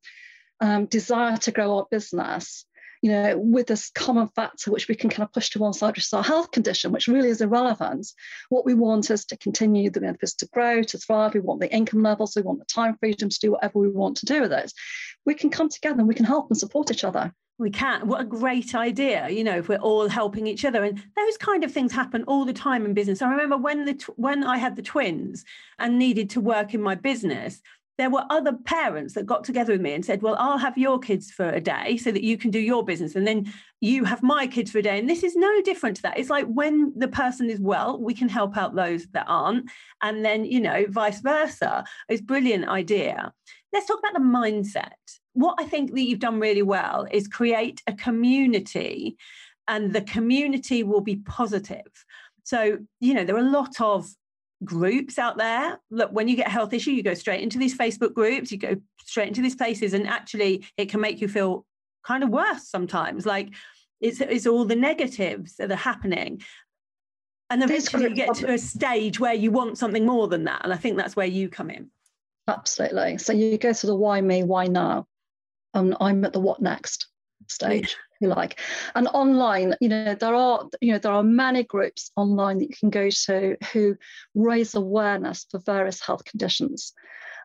um, 0.61 0.87
desire 0.87 1.37
to 1.38 1.52
grow 1.52 1.79
our 1.79 1.87
business. 1.90 2.64
You 3.05 3.11
know, 3.11 3.37
with 3.37 3.67
this 3.67 3.90
common 3.90 4.29
factor 4.29 4.70
which 4.70 4.87
we 4.87 4.94
can 4.94 5.11
kind 5.11 5.25
of 5.25 5.32
push 5.32 5.50
to 5.50 5.58
one 5.58 5.73
side, 5.73 5.96
which 5.96 6.05
is 6.05 6.12
our 6.12 6.23
health 6.23 6.52
condition, 6.52 6.93
which 6.93 7.08
really 7.08 7.31
is 7.31 7.40
irrelevant. 7.40 8.06
What 8.49 8.64
we 8.64 8.75
want 8.75 9.11
is 9.11 9.25
to 9.25 9.37
continue 9.37 9.91
the 9.91 10.01
benefits 10.01 10.34
to 10.34 10.46
grow, 10.46 10.84
to 10.84 10.98
thrive. 10.98 11.34
We 11.34 11.41
want 11.41 11.58
the 11.58 11.74
income 11.74 12.05
levels, 12.05 12.36
we 12.36 12.43
want 12.43 12.60
the 12.60 12.65
time 12.65 12.96
freedom 12.98 13.29
to 13.29 13.39
do 13.41 13.51
whatever 13.51 13.81
we 13.81 13.89
want 13.89 14.19
to 14.19 14.27
do 14.27 14.43
with 14.43 14.53
it. 14.53 14.72
We 15.27 15.34
can 15.34 15.51
come 15.51 15.69
together 15.69 15.98
and 15.98 16.06
we 16.06 16.15
can 16.15 16.27
help 16.27 16.48
and 16.48 16.56
support 16.56 16.93
each 16.93 17.03
other 17.03 17.34
we 17.63 17.71
can't. 17.71 18.07
what 18.07 18.21
a 18.21 18.25
great 18.25 18.75
idea 18.75 19.29
you 19.31 19.45
know 19.45 19.57
if 19.57 19.69
we're 19.69 19.77
all 19.77 20.09
helping 20.09 20.47
each 20.47 20.65
other. 20.65 20.83
And 20.85 21.03
those 21.17 21.37
kind 21.39 21.65
of 21.65 21.73
things 21.73 21.93
happen 21.93 22.25
all 22.25 22.45
the 22.45 22.53
time 22.53 22.85
in 22.85 22.93
business. 22.93 23.23
I 23.23 23.31
remember 23.31 23.57
when 23.57 23.85
the 23.85 24.05
when 24.17 24.45
i 24.45 24.59
had 24.59 24.77
the 24.77 24.83
twins 24.83 25.45
and 25.79 25.99
needed 25.99 26.29
to 26.31 26.41
work 26.41 26.75
in 26.75 26.83
my 26.83 26.95
business 26.95 27.63
there 27.99 28.09
were 28.09 28.25
other 28.31 28.55
parents 28.65 29.13
that 29.15 29.27
got 29.27 29.45
together 29.45 29.75
with 29.75 29.81
me 29.81 29.93
and 29.93 30.05
said 30.05 30.23
well 30.23 30.37
i'll 30.39 30.59
have 30.59 30.77
your 30.77 30.99
kids 30.99 31.31
for 31.31 31.49
a 31.51 31.61
day 31.61 31.97
so 31.97 32.11
that 32.11 32.25
you 32.25 32.37
can 32.37 32.51
do 32.51 32.59
your 32.59 32.85
business 32.85 33.15
and 33.15 33.27
then 33.27 33.53
you 33.83 34.05
have 34.05 34.23
my 34.23 34.47
kids 34.47 34.71
for 34.71 34.79
a 34.79 34.83
day. 34.83 34.97
And 34.97 35.11
this 35.11 35.25
is 35.25 35.35
no 35.35 35.61
different 35.63 35.97
to 35.97 36.03
that. 36.03 36.17
It's 36.17 36.31
like 36.31 36.47
when 36.47 36.93
the 36.97 37.09
person 37.09 37.51
is 37.51 37.59
well 37.59 37.99
we 37.99 38.15
can 38.15 38.29
help 38.29 38.57
out 38.57 38.77
those 38.77 39.07
that 39.09 39.27
aren't 39.27 39.69
and 40.01 40.25
then 40.25 40.45
you 40.45 40.61
know 40.61 40.87
vice 40.89 41.21
versa. 41.21 41.85
It's 42.09 42.23
brilliant 42.23 42.69
idea 42.69 43.33
let's 43.72 43.86
talk 43.86 43.98
about 43.98 44.14
the 44.14 44.20
mindset 44.20 44.91
what 45.34 45.56
I 45.58 45.64
think 45.64 45.93
that 45.93 46.02
you've 46.02 46.19
done 46.19 46.41
really 46.41 46.62
well 46.62 47.06
is 47.10 47.29
create 47.29 47.82
a 47.86 47.93
community, 47.93 49.17
and 49.69 49.93
the 49.93 50.02
community 50.02 50.82
will 50.82 51.00
be 51.00 51.17
positive. 51.17 51.86
So, 52.44 52.79
you 53.00 53.14
know, 53.14 53.24
there 53.24 53.36
are 53.36 53.46
a 53.46 53.50
lot 53.50 53.81
of 53.81 54.08
groups 54.64 55.19
out 55.19 55.38
there. 55.38 55.81
Look, 55.91 56.10
when 56.12 56.29
you 56.29 56.36
get 56.36 56.48
a 56.48 56.50
health 56.50 56.72
issue, 56.72 56.91
you 56.91 57.02
go 57.02 57.14
straight 57.14 57.43
into 57.43 57.58
these 57.58 57.76
Facebook 57.76 58.14
groups, 58.14 58.52
you 58.52 58.58
go 58.58 58.76
straight 59.05 59.29
into 59.29 59.43
these 59.43 59.56
places, 59.56 59.94
and 59.94 60.06
actually 60.06 60.67
it 60.76 60.88
can 60.88 61.00
make 61.00 61.20
you 61.20 61.29
feel 61.29 61.64
kind 62.05 62.22
of 62.22 62.31
worse 62.31 62.69
sometimes. 62.69 63.24
Like 63.24 63.50
it's, 64.00 64.20
it's 64.20 64.46
all 64.46 64.64
the 64.64 64.76
negatives 64.76 65.56
that 65.56 65.70
are 65.70 65.76
happening. 65.76 66.43
And 67.48 67.62
eventually 67.62 68.05
you 68.05 68.14
get 68.14 68.34
to 68.36 68.52
a 68.52 68.58
stage 68.58 69.20
where 69.20 69.34
you 69.34 69.50
want 69.50 69.76
something 69.79 70.06
more 70.06 70.26
than 70.26 70.44
that. 70.44 70.62
And 70.64 70.72
I 70.72 70.76
think 70.76 70.96
that's 70.96 71.14
where 71.14 71.26
you 71.26 71.48
come 71.48 71.70
in. 71.70 71.91
Absolutely. 72.49 73.19
So 73.19 73.32
you 73.32 73.56
go 73.58 73.72
to 73.72 73.87
the 73.87 73.94
why 73.94 74.20
me, 74.20 74.43
why 74.43 74.67
now? 74.67 75.06
and 75.75 75.96
I'm 76.01 76.25
at 76.25 76.32
the 76.32 76.41
what 76.41 76.61
next 76.61 77.06
stage, 77.49 77.96
you 78.20 78.29
like. 78.29 78.61
And 78.94 79.08
online, 79.08 79.75
you 79.81 79.89
know, 79.89 80.15
there 80.15 80.34
are, 80.34 80.69
you 80.81 80.93
know, 80.93 80.99
there 80.99 81.13
are 81.13 81.22
many 81.22 81.65
groups 81.65 82.11
online 82.17 82.58
that 82.58 82.69
you 82.69 82.77
can 82.79 82.91
go 82.91 83.11
to 83.11 83.56
who 83.72 83.96
raise 84.34 84.75
awareness 84.75 85.46
for 85.51 85.58
various 85.61 86.01
health 86.01 86.25
conditions. 86.25 86.93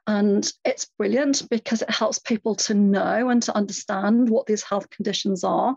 And 0.06 0.50
it's 0.64 0.90
brilliant 0.98 1.50
because 1.50 1.82
it 1.82 1.90
helps 1.90 2.20
people 2.20 2.56
to 2.56 2.74
know 2.74 3.30
and 3.30 3.44
to 3.44 3.56
understand 3.56 4.30
what 4.30 4.46
these 4.46 4.64
health 4.64 4.90
conditions 4.90 5.44
are 5.44 5.76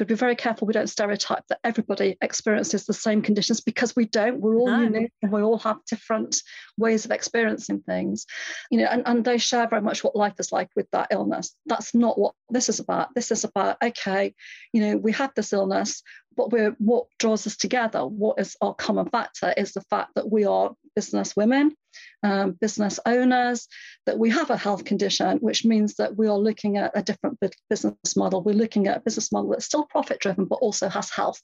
got 0.00 0.08
to 0.08 0.14
be 0.14 0.18
very 0.18 0.34
careful 0.34 0.66
we 0.66 0.72
don't 0.72 0.88
stereotype 0.88 1.46
that 1.48 1.60
everybody 1.62 2.16
experiences 2.22 2.86
the 2.86 2.94
same 2.94 3.20
conditions 3.20 3.60
because 3.60 3.94
we 3.94 4.06
don't. 4.06 4.40
We're 4.40 4.56
all 4.56 4.70
no. 4.70 4.80
unique 4.80 5.12
and 5.20 5.30
we 5.30 5.42
all 5.42 5.58
have 5.58 5.84
different 5.88 6.36
ways 6.78 7.04
of 7.04 7.10
experiencing 7.10 7.80
things. 7.80 8.24
You 8.70 8.78
know, 8.78 8.86
and, 8.86 9.02
and 9.04 9.24
they 9.24 9.36
share 9.36 9.68
very 9.68 9.82
much 9.82 10.02
what 10.02 10.16
life 10.16 10.34
is 10.38 10.52
like 10.52 10.70
with 10.74 10.90
that 10.92 11.08
illness. 11.10 11.54
That's 11.66 11.94
not 11.94 12.18
what 12.18 12.34
this 12.48 12.70
is 12.70 12.80
about. 12.80 13.14
This 13.14 13.30
is 13.30 13.44
about, 13.44 13.76
okay, 13.82 14.34
you 14.72 14.80
know, 14.80 14.96
we 14.96 15.12
have 15.12 15.32
this 15.36 15.52
illness, 15.52 16.02
but 16.34 16.50
we're 16.50 16.74
what 16.78 17.04
draws 17.18 17.46
us 17.46 17.56
together, 17.56 18.06
what 18.06 18.40
is 18.40 18.56
our 18.62 18.74
common 18.74 19.10
factor 19.10 19.52
is 19.54 19.72
the 19.72 19.82
fact 19.82 20.14
that 20.14 20.30
we 20.30 20.46
are 20.46 20.72
business 20.96 21.36
women, 21.36 21.76
um, 22.22 22.52
business 22.52 23.00
owners, 23.06 23.68
that 24.06 24.18
we 24.18 24.30
have 24.30 24.50
a 24.50 24.56
health 24.56 24.84
condition, 24.84 25.38
which 25.38 25.64
means 25.64 25.96
that 25.96 26.16
we 26.16 26.26
are 26.26 26.38
looking 26.38 26.76
at 26.76 26.92
a 26.94 27.02
different 27.02 27.38
business 27.68 28.16
model. 28.16 28.42
We're 28.42 28.54
looking 28.54 28.86
at 28.86 28.98
a 28.98 29.00
business 29.00 29.32
model 29.32 29.50
that's 29.50 29.66
still 29.66 29.84
profit 29.84 30.20
driven, 30.20 30.46
but 30.46 30.56
also 30.56 30.88
has 30.88 31.10
health 31.10 31.40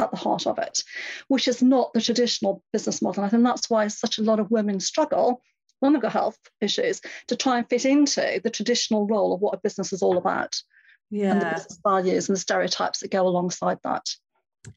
at 0.00 0.10
the 0.10 0.16
heart 0.16 0.46
of 0.46 0.58
it, 0.58 0.82
which 1.28 1.48
is 1.48 1.62
not 1.62 1.92
the 1.92 2.00
traditional 2.00 2.62
business 2.72 3.02
model. 3.02 3.22
And 3.22 3.28
I 3.28 3.30
think 3.30 3.44
that's 3.44 3.68
why 3.68 3.88
such 3.88 4.18
a 4.18 4.22
lot 4.22 4.40
of 4.40 4.50
women 4.50 4.80
struggle 4.80 5.42
when 5.80 5.92
they've 5.92 6.02
got 6.02 6.12
health 6.12 6.38
issues 6.60 7.00
to 7.28 7.36
try 7.36 7.58
and 7.58 7.68
fit 7.68 7.84
into 7.84 8.40
the 8.42 8.50
traditional 8.50 9.06
role 9.06 9.32
of 9.32 9.40
what 9.40 9.54
a 9.54 9.60
business 9.62 9.92
is 9.92 10.02
all 10.02 10.18
about. 10.18 10.54
Yeah. 11.10 11.32
And 11.32 11.40
the 11.40 11.46
business 11.46 11.80
values 11.82 12.28
and 12.28 12.36
the 12.36 12.40
stereotypes 12.40 13.00
that 13.00 13.10
go 13.10 13.26
alongside 13.26 13.78
that. 13.84 14.08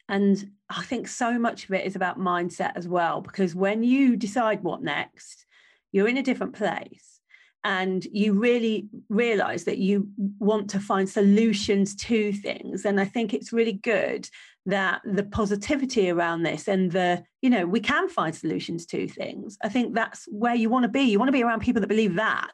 And 0.07 0.51
I 0.69 0.83
think 0.83 1.07
so 1.07 1.37
much 1.37 1.65
of 1.65 1.71
it 1.71 1.85
is 1.85 1.95
about 1.95 2.19
mindset 2.19 2.73
as 2.75 2.87
well, 2.87 3.21
because 3.21 3.55
when 3.55 3.83
you 3.83 4.15
decide 4.15 4.63
what 4.63 4.81
next, 4.81 5.45
you're 5.91 6.07
in 6.07 6.17
a 6.17 6.23
different 6.23 6.53
place 6.53 7.19
and 7.63 8.05
you 8.11 8.33
really 8.33 8.87
realize 9.09 9.65
that 9.65 9.77
you 9.77 10.07
want 10.39 10.69
to 10.71 10.79
find 10.79 11.07
solutions 11.07 11.95
to 11.95 12.33
things. 12.33 12.85
And 12.85 12.99
I 12.99 13.05
think 13.05 13.33
it's 13.33 13.53
really 13.53 13.73
good 13.73 14.27
that 14.65 15.01
the 15.03 15.23
positivity 15.23 16.09
around 16.09 16.43
this 16.43 16.67
and 16.67 16.91
the, 16.91 17.23
you 17.41 17.49
know, 17.49 17.65
we 17.65 17.79
can 17.79 18.07
find 18.09 18.35
solutions 18.35 18.85
to 18.87 19.07
things. 19.07 19.57
I 19.63 19.69
think 19.69 19.93
that's 19.93 20.25
where 20.29 20.55
you 20.55 20.69
want 20.69 20.83
to 20.83 20.89
be. 20.89 21.01
You 21.01 21.19
want 21.19 21.29
to 21.29 21.33
be 21.33 21.43
around 21.43 21.61
people 21.61 21.81
that 21.81 21.87
believe 21.87 22.15
that 22.15 22.53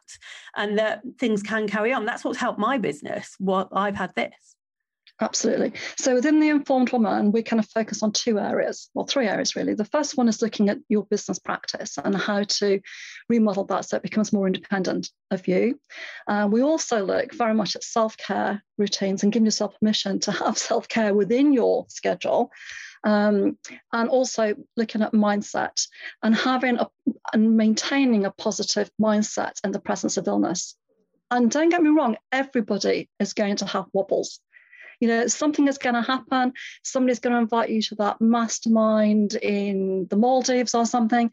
and 0.56 0.78
that 0.78 1.02
things 1.18 1.42
can 1.42 1.68
carry 1.68 1.92
on. 1.92 2.04
That's 2.04 2.24
what's 2.24 2.38
helped 2.38 2.58
my 2.58 2.78
business. 2.78 3.34
What 3.38 3.68
I've 3.72 3.96
had 3.96 4.14
this. 4.14 4.56
Absolutely. 5.20 5.72
So 5.96 6.14
within 6.14 6.38
the 6.38 6.48
informed 6.48 6.92
woman, 6.92 7.32
we 7.32 7.42
kind 7.42 7.58
of 7.58 7.68
focus 7.68 8.04
on 8.04 8.12
two 8.12 8.38
areas, 8.38 8.88
well, 8.94 9.04
three 9.04 9.26
areas 9.26 9.56
really. 9.56 9.74
The 9.74 9.84
first 9.84 10.16
one 10.16 10.28
is 10.28 10.42
looking 10.42 10.68
at 10.68 10.78
your 10.88 11.06
business 11.06 11.40
practice 11.40 11.98
and 12.02 12.14
how 12.14 12.44
to 12.44 12.80
remodel 13.28 13.64
that 13.64 13.84
so 13.84 13.96
it 13.96 14.04
becomes 14.04 14.32
more 14.32 14.46
independent 14.46 15.10
of 15.32 15.48
you. 15.48 15.80
Uh, 16.28 16.48
we 16.50 16.62
also 16.62 17.04
look 17.04 17.34
very 17.34 17.52
much 17.52 17.74
at 17.74 17.82
self-care 17.82 18.62
routines 18.76 19.24
and 19.24 19.32
giving 19.32 19.44
yourself 19.44 19.74
permission 19.80 20.20
to 20.20 20.32
have 20.32 20.56
self-care 20.70 21.12
within 21.12 21.52
your 21.52 21.86
schedule. 21.88 22.52
Um, 23.04 23.58
and 23.92 24.08
also 24.08 24.54
looking 24.76 25.02
at 25.02 25.12
mindset 25.12 25.86
and 26.22 26.34
having 26.34 26.78
a, 26.78 26.88
and 27.32 27.56
maintaining 27.56 28.24
a 28.24 28.32
positive 28.32 28.90
mindset 29.00 29.52
in 29.64 29.70
the 29.70 29.78
presence 29.78 30.16
of 30.16 30.26
illness. 30.26 30.76
And 31.30 31.50
don't 31.50 31.68
get 31.68 31.82
me 31.82 31.90
wrong, 31.90 32.16
everybody 32.32 33.08
is 33.20 33.34
going 33.34 33.56
to 33.56 33.66
have 33.66 33.86
wobbles 33.92 34.40
you 35.00 35.08
know 35.08 35.26
something 35.26 35.66
is 35.68 35.78
going 35.78 35.94
to 35.94 36.02
happen 36.02 36.52
somebody's 36.82 37.20
going 37.20 37.32
to 37.32 37.40
invite 37.40 37.70
you 37.70 37.82
to 37.82 37.94
that 37.96 38.20
mastermind 38.20 39.34
in 39.34 40.06
the 40.10 40.16
maldives 40.16 40.74
or 40.74 40.86
something 40.86 41.30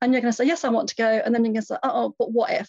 and 0.00 0.12
you're 0.12 0.22
going 0.22 0.32
to 0.32 0.36
say 0.36 0.44
yes 0.44 0.64
i 0.64 0.68
want 0.68 0.88
to 0.88 0.96
go 0.96 1.08
and 1.08 1.34
then 1.34 1.44
you're 1.44 1.52
going 1.52 1.62
to 1.62 1.66
say 1.66 1.76
oh 1.82 2.14
but 2.18 2.30
what 2.30 2.50
if 2.50 2.68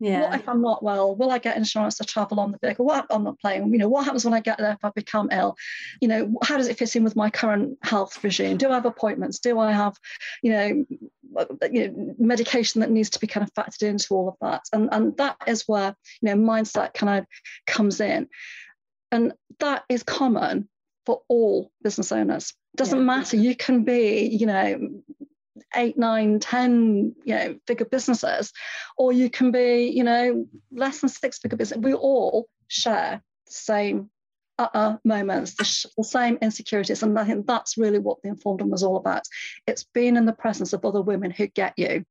yeah. 0.00 0.22
What 0.22 0.40
if 0.40 0.48
I'm 0.48 0.60
not 0.60 0.82
well? 0.82 1.14
Will 1.14 1.30
I 1.30 1.38
get 1.38 1.56
insurance 1.56 1.96
to 1.98 2.04
travel 2.04 2.40
on 2.40 2.52
the 2.52 2.58
vehicle? 2.58 2.84
What 2.84 3.06
I'm 3.10 3.24
not 3.24 3.38
playing? 3.38 3.72
You 3.72 3.78
know, 3.78 3.88
what 3.88 4.04
happens 4.04 4.24
when 4.24 4.34
I 4.34 4.40
get 4.40 4.58
there 4.58 4.72
if 4.72 4.84
I 4.84 4.90
become 4.90 5.28
ill? 5.30 5.56
You 6.00 6.08
know, 6.08 6.34
how 6.42 6.56
does 6.56 6.66
it 6.66 6.78
fit 6.78 6.96
in 6.96 7.04
with 7.04 7.16
my 7.16 7.30
current 7.30 7.78
health 7.82 8.22
regime? 8.24 8.56
Do 8.56 8.68
I 8.70 8.74
have 8.74 8.86
appointments? 8.86 9.38
Do 9.38 9.58
I 9.58 9.72
have, 9.72 9.96
you 10.42 10.50
know, 10.50 10.84
you 11.70 11.88
know, 11.88 12.14
medication 12.18 12.80
that 12.80 12.90
needs 12.90 13.10
to 13.10 13.20
be 13.20 13.26
kind 13.26 13.46
of 13.46 13.54
factored 13.54 13.84
into 13.84 14.14
all 14.14 14.28
of 14.28 14.36
that? 14.40 14.62
And 14.72 14.88
and 14.92 15.16
that 15.18 15.36
is 15.46 15.64
where 15.66 15.94
you 16.20 16.34
know 16.34 16.36
mindset 16.36 16.94
kind 16.94 17.20
of 17.20 17.26
comes 17.66 18.00
in. 18.00 18.28
And 19.14 19.32
that 19.60 19.84
is 19.88 20.02
common 20.02 20.68
for 21.06 21.22
all 21.28 21.70
business 21.82 22.10
owners. 22.10 22.52
Doesn't 22.76 22.98
yeah. 22.98 23.04
matter. 23.04 23.36
You 23.36 23.54
can 23.54 23.84
be, 23.84 24.26
you 24.26 24.46
know, 24.46 25.02
eight, 25.76 25.96
nine, 25.96 26.40
ten, 26.40 27.14
you 27.24 27.34
know, 27.34 27.56
figure 27.66 27.86
businesses, 27.86 28.52
or 28.98 29.12
you 29.12 29.30
can 29.30 29.52
be, 29.52 29.92
you 29.94 30.02
know, 30.02 30.46
less 30.72 31.00
than 31.00 31.08
six 31.08 31.38
figure 31.38 31.56
business. 31.56 31.78
We 31.78 31.94
all 31.94 32.48
share 32.66 33.22
the 33.46 33.52
same 33.52 34.10
uh-uh 34.58 34.96
moments, 35.04 35.54
the, 35.54 35.64
sh- 35.64 35.86
the, 35.96 36.04
same 36.04 36.38
insecurities. 36.42 37.02
And 37.02 37.18
I 37.18 37.24
think 37.24 37.46
that's 37.46 37.76
really 37.76 37.98
what 37.98 38.22
the 38.22 38.30
informed 38.30 38.62
was 38.62 38.82
all 38.82 38.96
about. 38.96 39.22
It's 39.66 39.84
being 39.84 40.16
in 40.16 40.26
the 40.26 40.32
presence 40.32 40.72
of 40.72 40.84
other 40.84 41.02
women 41.02 41.30
who 41.30 41.46
get 41.46 41.74
you. 41.76 42.04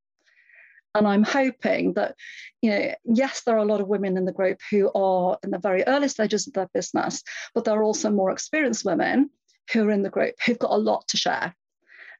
And 0.96 1.08
I'm 1.08 1.24
hoping 1.24 1.94
that, 1.94 2.16
you 2.62 2.70
know, 2.70 2.94
yes, 3.06 3.42
there 3.42 3.56
are 3.56 3.60
a 3.60 3.66
lot 3.66 3.82
of 3.82 3.88
women 3.88 4.18
in 4.18 4.26
the 4.26 4.32
group 4.32 4.60
who 4.70 4.92
are 4.94 5.38
in 5.44 5.52
the 5.52 5.58
very 5.58 5.84
early 5.86 6.08
stages 6.08 6.48
of 6.48 6.54
their 6.54 6.70
business, 6.74 7.24
but 7.56 7.66
there 7.66 7.80
are 7.80 7.84
also 7.84 8.10
more 8.10 8.32
experienced 8.32 8.86
women 8.86 9.30
who 9.72 9.88
are 9.88 9.92
in 9.92 10.04
the 10.04 10.10
group 10.10 10.36
who've 10.46 10.60
got 10.60 10.72
a 10.72 10.78
lot 10.78 11.08
to 11.08 11.18
share 11.18 11.56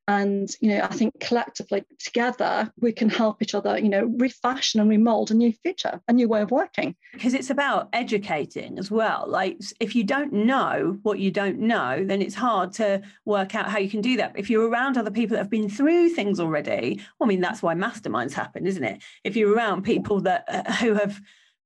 and 0.08 0.50
you 0.60 0.70
know 0.70 0.82
i 0.84 0.88
think 0.88 1.18
collectively 1.20 1.84
together 1.98 2.72
we 2.82 2.92
can 2.92 3.10
help 3.10 3.42
each 3.42 3.56
other 3.56 3.78
you 3.78 3.88
know 3.88 4.12
refashion 4.18 4.82
and 4.82 4.90
remold 4.90 5.32
a 5.32 5.34
new 5.34 5.54
future 5.64 6.02
a 6.08 6.14
new 6.14 6.28
way 6.28 6.42
of 6.42 6.52
working. 6.52 6.96
Because 7.14 7.34
it's 7.34 7.50
about 7.50 7.90
educating 7.94 8.80
as 8.80 8.90
well. 8.90 9.26
Like 9.28 9.60
if 9.80 9.96
you 9.96 10.04
don't 10.04 10.34
know 10.34 10.98
what 11.04 11.20
you 11.20 11.32
don't 11.32 11.60
know 11.60 12.04
then 12.04 12.22
it's 12.22 12.36
hard 12.36 12.74
to 12.74 13.02
work 13.26 13.56
out 13.56 13.70
how 13.70 13.80
you 13.80 13.90
can 13.90 14.02
do 14.02 14.18
that. 14.18 14.34
If 14.36 14.50
you're 14.50 14.70
around 14.70 14.98
other 14.98 15.12
people 15.12 15.36
that 15.36 15.44
have 15.44 15.50
been 15.50 15.70
through 15.70 16.10
things 16.10 16.40
already 16.40 17.00
well, 17.20 17.28
i 17.28 17.30
mean 17.30 17.42
that's 17.42 17.62
why 17.62 17.76
masterminds 17.76 18.34
happen 18.34 18.66
isn't 18.68 18.84
it? 18.84 19.02
If 19.24 19.36
you're 19.36 19.54
around 19.54 19.84
people 19.84 20.22
that 20.22 20.46
uh, 20.48 20.72
who 20.82 20.94
have 20.94 21.20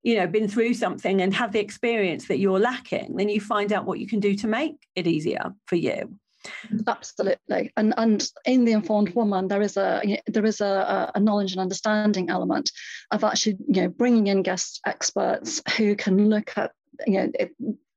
you 0.04 0.16
know 0.16 0.28
been 0.28 0.48
through 0.48 0.74
something 0.74 1.22
and 1.22 1.34
have 1.34 1.52
the 1.52 1.60
experience 1.60 2.28
that 2.28 2.40
you're 2.40 2.60
lacking 2.60 3.16
then 3.16 3.30
you 3.30 3.42
find 3.42 3.74
out 3.74 3.86
what 3.86 4.00
you 4.00 4.08
can 4.08 4.20
do 4.20 4.36
to 4.36 4.48
make 4.48 4.76
it 4.96 5.08
easier 5.08 5.54
for 5.66 5.76
you 5.76 6.18
Absolutely, 6.88 7.72
and 7.76 7.94
and 7.98 8.30
in 8.46 8.66
the 8.66 8.72
informed 8.72 9.14
woman, 9.16 9.48
there 9.48 9.62
is 9.62 9.78
a 9.78 10.22
there 10.28 10.46
is 10.46 10.62
a, 10.62 11.12
a 11.16 11.20
knowledge 11.20 11.52
and 11.52 11.62
understanding 11.62 12.30
element 12.30 12.72
of 13.12 13.24
actually 13.24 13.58
you 13.68 13.82
know 13.82 13.90
bringing 13.90 14.28
in 14.28 14.44
guest 14.44 14.80
experts 14.86 15.62
who 15.78 15.96
can 15.96 16.30
look 16.30 16.58
at 16.58 16.72
you 17.06 17.14
know 17.14 17.32
it, 17.40 17.52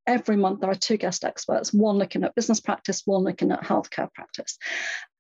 every 0.07 0.37
month 0.37 0.61
there 0.61 0.71
are 0.71 0.75
two 0.75 0.97
guest 0.97 1.25
experts, 1.25 1.73
one 1.73 1.97
looking 1.97 2.25
at 2.25 2.35
business 2.35 2.61
practice, 2.61 3.03
one 3.05 3.23
looking 3.23 3.53
at 3.53 3.63
healthcare 3.63 4.13
practice. 4.13 4.59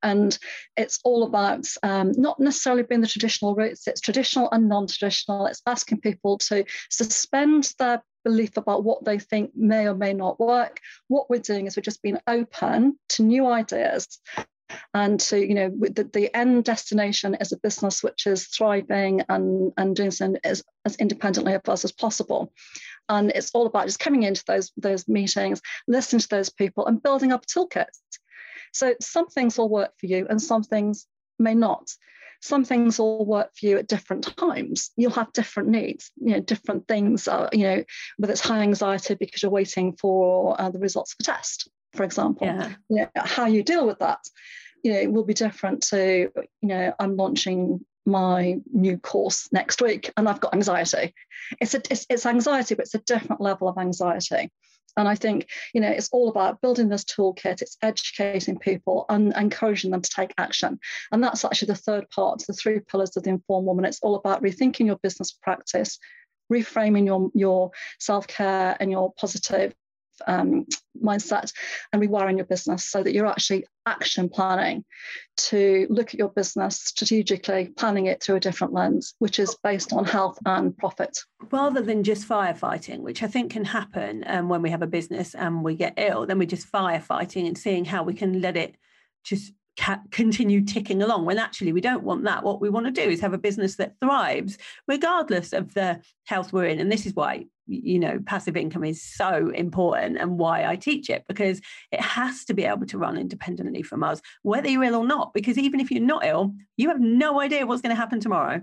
And 0.02 0.36
it's 0.76 0.98
all 1.04 1.24
about 1.24 1.66
um, 1.82 2.12
not 2.16 2.40
necessarily 2.40 2.82
being 2.82 3.00
the 3.00 3.06
traditional 3.06 3.54
routes, 3.54 3.86
it's 3.86 4.00
traditional 4.00 4.48
and 4.50 4.68
non 4.68 4.86
traditional. 4.86 5.46
It's 5.46 5.62
asking 5.66 6.00
people 6.00 6.38
to 6.38 6.64
suspend 6.90 7.72
their 7.78 8.02
belief 8.24 8.56
about 8.56 8.84
what 8.84 9.04
they 9.04 9.18
think 9.18 9.52
may 9.54 9.86
or 9.86 9.94
may 9.94 10.12
not 10.12 10.40
work. 10.40 10.80
What 11.08 11.30
we're 11.30 11.40
doing 11.40 11.66
is 11.66 11.76
we're 11.76 11.82
just 11.82 12.02
being 12.02 12.18
open 12.26 12.98
to 13.10 13.22
new 13.22 13.46
ideas 13.46 14.18
and 14.94 15.18
to 15.18 15.38
you 15.38 15.54
know 15.54 15.68
the, 15.68 16.08
the 16.12 16.34
end 16.34 16.64
destination 16.64 17.36
is 17.40 17.52
a 17.52 17.58
business 17.58 18.02
which 18.02 18.26
is 18.26 18.46
thriving 18.46 19.22
and 19.28 19.72
and 19.76 19.96
doing 19.96 20.10
so 20.10 20.34
as, 20.44 20.62
as 20.84 20.96
independently 20.96 21.54
of 21.54 21.68
us 21.68 21.84
as 21.84 21.92
possible. 21.92 22.52
And 23.08 23.32
it's 23.34 23.50
all 23.52 23.66
about 23.66 23.86
just 23.86 23.98
coming 23.98 24.22
into 24.22 24.44
those 24.46 24.72
those 24.76 25.08
meetings 25.08 25.60
listening 25.88 26.20
to 26.20 26.28
those 26.28 26.50
people 26.50 26.86
and 26.86 27.02
building 27.02 27.32
up 27.32 27.46
toolkits. 27.46 27.98
So 28.72 28.94
some 29.00 29.26
things 29.26 29.58
will 29.58 29.68
work 29.68 29.92
for 29.98 30.06
you 30.06 30.26
and 30.28 30.40
some 30.40 30.62
things 30.62 31.06
may 31.38 31.54
not 31.54 31.90
some 32.40 32.64
things 32.64 32.98
will 32.98 33.24
work 33.24 33.50
for 33.54 33.66
you 33.66 33.78
at 33.78 33.86
different 33.86 34.34
times. 34.36 34.90
You'll 34.96 35.10
have 35.12 35.32
different 35.32 35.68
needs, 35.68 36.10
you 36.16 36.32
know, 36.32 36.40
different 36.40 36.88
things, 36.88 37.28
uh, 37.28 37.48
you 37.52 37.64
know, 37.64 37.84
whether 38.16 38.32
it's 38.32 38.40
high 38.40 38.60
anxiety 38.60 39.14
because 39.14 39.42
you're 39.42 39.52
waiting 39.52 39.96
for 39.96 40.60
uh, 40.60 40.70
the 40.70 40.78
results 40.78 41.12
of 41.12 41.16
a 41.20 41.24
test, 41.24 41.68
for 41.94 42.02
example. 42.02 42.46
Yeah. 42.46 42.72
You 42.88 42.96
know, 42.96 43.08
how 43.16 43.46
you 43.46 43.62
deal 43.62 43.86
with 43.86 43.98
that, 43.98 44.20
you 44.82 44.92
know, 44.92 45.10
will 45.10 45.24
be 45.24 45.34
different 45.34 45.82
to, 45.88 46.30
you 46.62 46.68
know, 46.68 46.94
I'm 46.98 47.16
launching 47.16 47.84
my 48.06 48.56
new 48.72 48.96
course 48.96 49.48
next 49.52 49.82
week 49.82 50.10
and 50.16 50.28
I've 50.28 50.40
got 50.40 50.54
anxiety. 50.54 51.14
It's, 51.60 51.74
a, 51.74 51.82
it's, 51.90 52.06
it's 52.08 52.26
anxiety, 52.26 52.74
but 52.74 52.86
it's 52.86 52.94
a 52.94 53.00
different 53.00 53.40
level 53.40 53.68
of 53.68 53.76
anxiety. 53.76 54.50
And 54.96 55.08
I 55.08 55.14
think, 55.14 55.48
you 55.72 55.80
know, 55.80 55.90
it's 55.90 56.08
all 56.10 56.28
about 56.28 56.60
building 56.60 56.88
this 56.88 57.04
toolkit, 57.04 57.62
it's 57.62 57.76
educating 57.82 58.58
people 58.58 59.06
and 59.08 59.32
encouraging 59.36 59.90
them 59.90 60.02
to 60.02 60.10
take 60.10 60.34
action. 60.38 60.78
And 61.12 61.22
that's 61.22 61.44
actually 61.44 61.66
the 61.66 61.76
third 61.76 62.10
part, 62.10 62.42
the 62.46 62.52
three 62.52 62.80
pillars 62.80 63.16
of 63.16 63.22
the 63.22 63.30
informed 63.30 63.66
woman. 63.66 63.84
It's 63.84 64.00
all 64.00 64.16
about 64.16 64.42
rethinking 64.42 64.86
your 64.86 64.98
business 65.02 65.32
practice, 65.32 65.98
reframing 66.52 67.06
your, 67.06 67.30
your 67.34 67.70
self-care 67.98 68.76
and 68.80 68.90
your 68.90 69.12
positive 69.14 69.74
um, 70.26 70.66
mindset 71.02 71.52
and 71.92 72.02
rewiring 72.02 72.36
your 72.36 72.46
business 72.46 72.84
so 72.84 73.02
that 73.02 73.14
you're 73.14 73.26
actually 73.26 73.66
action 73.86 74.28
planning 74.28 74.84
to 75.36 75.86
look 75.88 76.08
at 76.08 76.18
your 76.18 76.28
business 76.28 76.76
strategically, 76.76 77.72
planning 77.76 78.06
it 78.06 78.22
through 78.22 78.36
a 78.36 78.40
different 78.40 78.72
lens, 78.72 79.14
which 79.18 79.38
is 79.38 79.56
based 79.62 79.92
on 79.92 80.04
health 80.04 80.38
and 80.46 80.76
profit. 80.76 81.18
Rather 81.50 81.80
than 81.80 82.04
just 82.04 82.28
firefighting, 82.28 83.00
which 83.00 83.22
I 83.22 83.26
think 83.26 83.52
can 83.52 83.64
happen 83.64 84.24
um, 84.26 84.48
when 84.48 84.62
we 84.62 84.70
have 84.70 84.82
a 84.82 84.86
business 84.86 85.34
and 85.34 85.64
we 85.64 85.74
get 85.74 85.94
ill, 85.96 86.26
then 86.26 86.38
we're 86.38 86.46
just 86.46 86.70
firefighting 86.70 87.46
and 87.46 87.56
seeing 87.56 87.84
how 87.84 88.02
we 88.02 88.14
can 88.14 88.40
let 88.40 88.56
it 88.56 88.76
just 89.24 89.52
continue 90.10 90.64
ticking 90.64 91.02
along 91.02 91.24
when 91.24 91.38
actually 91.38 91.72
we 91.72 91.80
don't 91.80 92.02
want 92.02 92.24
that. 92.24 92.42
What 92.42 92.60
we 92.60 92.68
want 92.68 92.86
to 92.86 92.92
do 92.92 93.08
is 93.08 93.20
have 93.20 93.32
a 93.32 93.38
business 93.38 93.76
that 93.76 93.94
thrives 94.00 94.58
regardless 94.86 95.52
of 95.52 95.72
the 95.74 96.00
health 96.24 96.52
we're 96.52 96.66
in. 96.66 96.80
And 96.80 96.92
this 96.92 97.06
is 97.06 97.14
why, 97.14 97.46
you 97.70 97.98
know, 97.98 98.18
passive 98.26 98.56
income 98.56 98.84
is 98.84 99.02
so 99.02 99.50
important 99.50 100.18
and 100.18 100.38
why 100.38 100.66
I 100.66 100.76
teach 100.76 101.08
it 101.08 101.24
because 101.28 101.60
it 101.92 102.00
has 102.00 102.44
to 102.46 102.54
be 102.54 102.64
able 102.64 102.86
to 102.86 102.98
run 102.98 103.16
independently 103.16 103.82
from 103.82 104.02
us, 104.02 104.20
whether 104.42 104.68
you're 104.68 104.84
ill 104.84 104.96
or 104.96 105.06
not. 105.06 105.32
Because 105.32 105.56
even 105.56 105.80
if 105.80 105.90
you're 105.90 106.02
not 106.02 106.24
ill, 106.24 106.54
you 106.76 106.88
have 106.88 107.00
no 107.00 107.40
idea 107.40 107.66
what's 107.66 107.82
going 107.82 107.94
to 107.94 108.00
happen 108.00 108.20
tomorrow. 108.20 108.60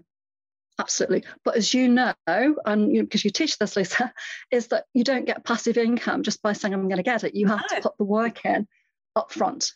Absolutely. 0.79 1.23
But 1.43 1.55
as 1.55 1.73
you 1.73 1.87
know, 1.87 2.13
and 2.27 2.93
because 2.93 3.23
you, 3.23 3.29
you, 3.29 3.31
teach 3.31 3.57
this, 3.57 3.75
Lisa, 3.75 4.13
is 4.51 4.67
that 4.67 4.85
you 4.93 5.03
don't 5.03 5.25
get 5.25 5.43
passive 5.43 5.77
income 5.77 6.23
just 6.23 6.41
by 6.41 6.53
saying, 6.53 6.73
I'm 6.73 6.83
going 6.87 6.97
to 6.97 7.03
get 7.03 7.23
it. 7.23 7.35
You 7.35 7.47
have 7.47 7.63
no. 7.71 7.77
to 7.77 7.81
put 7.81 7.97
the 7.97 8.03
work 8.03 8.45
in 8.45 8.67
up 9.15 9.31
front. 9.31 9.71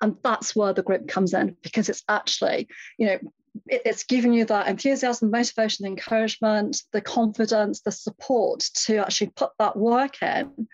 And 0.00 0.16
that's 0.22 0.54
where 0.54 0.72
the 0.72 0.82
grip 0.82 1.08
comes 1.08 1.34
in 1.34 1.56
because 1.62 1.88
it's 1.88 2.04
actually, 2.08 2.68
you 2.98 3.06
know, 3.06 3.18
it's 3.66 4.04
giving 4.04 4.32
you 4.32 4.44
that 4.46 4.68
enthusiasm, 4.68 5.30
motivation, 5.30 5.86
encouragement, 5.86 6.82
the 6.92 7.00
confidence, 7.00 7.80
the 7.80 7.92
support 7.92 8.60
to 8.86 8.98
actually 8.98 9.28
put 9.28 9.50
that 9.58 9.76
work 9.76 10.22
in 10.22 10.68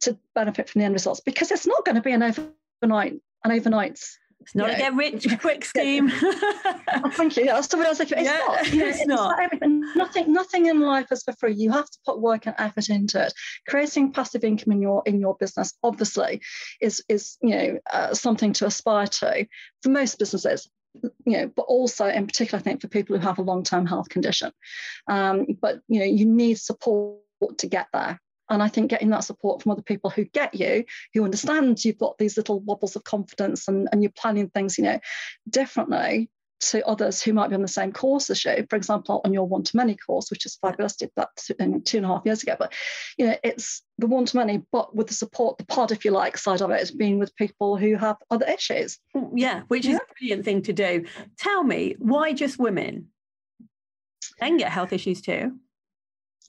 to 0.00 0.18
benefit 0.34 0.68
from 0.68 0.80
the 0.80 0.84
end 0.84 0.94
results 0.94 1.20
because 1.20 1.50
it's 1.50 1.66
not 1.66 1.84
going 1.84 1.96
to 1.96 2.02
be 2.02 2.12
an 2.12 2.22
overnight 2.22 3.14
an 3.44 3.52
overnight 3.52 4.00
it's 4.40 4.54
not 4.54 4.70
a 4.70 4.76
get 4.76 4.94
rich 4.94 5.26
quick 5.40 5.64
scheme. 5.64 6.10
Thank 7.10 7.36
you. 7.36 7.46
That's 7.46 7.68
somebody 7.68 7.88
else. 7.88 8.00
It's 8.00 8.12
yeah, 8.12 8.38
not. 8.46 8.72
You 8.72 8.78
know, 8.80 8.86
it's, 8.86 8.98
it's 8.98 9.06
not. 9.06 9.30
not 9.30 9.42
everything. 9.42 9.80
Nothing. 9.96 10.32
Nothing 10.32 10.66
in 10.66 10.80
life 10.80 11.08
is 11.10 11.24
for 11.24 11.32
free. 11.32 11.54
You 11.54 11.72
have 11.72 11.90
to 11.90 11.98
put 12.06 12.20
work 12.20 12.46
and 12.46 12.54
effort 12.56 12.88
into 12.88 13.26
it. 13.26 13.32
Creating 13.66 14.12
passive 14.12 14.44
income 14.44 14.72
in 14.72 14.80
your 14.80 15.02
in 15.06 15.20
your 15.20 15.36
business, 15.38 15.74
obviously, 15.82 16.40
is 16.80 17.02
is 17.08 17.36
you 17.42 17.50
know 17.50 17.78
uh, 17.92 18.14
something 18.14 18.52
to 18.54 18.66
aspire 18.66 19.08
to 19.08 19.46
for 19.82 19.90
most 19.90 20.18
businesses 20.18 20.70
you 20.94 21.12
know, 21.26 21.52
but 21.54 21.62
also 21.62 22.06
in 22.06 22.26
particular, 22.26 22.58
I 22.58 22.62
think 22.62 22.80
for 22.80 22.88
people 22.88 23.16
who 23.16 23.22
have 23.22 23.38
a 23.38 23.42
long-term 23.42 23.86
health 23.86 24.08
condition. 24.08 24.52
Um, 25.08 25.46
but 25.60 25.80
you 25.88 26.00
know, 26.00 26.06
you 26.06 26.26
need 26.26 26.58
support 26.58 27.18
to 27.58 27.66
get 27.66 27.88
there. 27.92 28.20
And 28.50 28.62
I 28.62 28.68
think 28.68 28.90
getting 28.90 29.10
that 29.10 29.24
support 29.24 29.62
from 29.62 29.72
other 29.72 29.82
people 29.82 30.08
who 30.08 30.24
get 30.24 30.54
you, 30.54 30.84
who 31.12 31.24
understand 31.24 31.84
you've 31.84 31.98
got 31.98 32.16
these 32.16 32.36
little 32.38 32.60
wobbles 32.60 32.96
of 32.96 33.04
confidence 33.04 33.68
and, 33.68 33.88
and 33.92 34.02
you're 34.02 34.12
planning 34.16 34.48
things, 34.48 34.78
you 34.78 34.84
know, 34.84 34.98
differently 35.48 36.30
to 36.60 36.86
others 36.86 37.22
who 37.22 37.32
might 37.32 37.48
be 37.48 37.54
on 37.54 37.62
the 37.62 37.68
same 37.68 37.92
course 37.92 38.30
as 38.30 38.44
you. 38.44 38.66
For 38.68 38.76
example, 38.76 39.20
on 39.24 39.32
your 39.32 39.46
one-to-many 39.46 39.96
course, 39.96 40.30
which 40.30 40.46
is 40.46 40.56
fabulous, 40.60 40.96
did 40.96 41.10
that 41.16 41.28
two, 41.36 41.54
and 41.58 42.04
a 42.04 42.08
half 42.08 42.22
years 42.24 42.42
ago. 42.42 42.56
But 42.58 42.72
you 43.16 43.26
know, 43.26 43.36
it's 43.42 43.82
the 43.98 44.06
one-to-many, 44.06 44.62
but 44.72 44.94
with 44.94 45.08
the 45.08 45.14
support, 45.14 45.58
the 45.58 45.66
pod, 45.66 45.92
if 45.92 46.04
you 46.04 46.10
like, 46.10 46.36
side 46.36 46.62
of 46.62 46.70
it, 46.70 46.80
is 46.80 46.90
being 46.90 47.18
with 47.18 47.36
people 47.36 47.76
who 47.76 47.96
have 47.96 48.16
other 48.30 48.46
issues. 48.46 48.98
Mm, 49.16 49.30
yeah, 49.34 49.62
which 49.68 49.84
yeah. 49.84 49.92
is 49.92 49.98
a 49.98 50.14
brilliant 50.18 50.44
thing 50.44 50.62
to 50.62 50.72
do. 50.72 51.04
Tell 51.38 51.62
me, 51.62 51.96
why 51.98 52.32
just 52.32 52.58
women? 52.58 53.08
They 54.40 54.48
can 54.48 54.56
get 54.56 54.70
health 54.70 54.92
issues 54.92 55.20
too. 55.20 55.58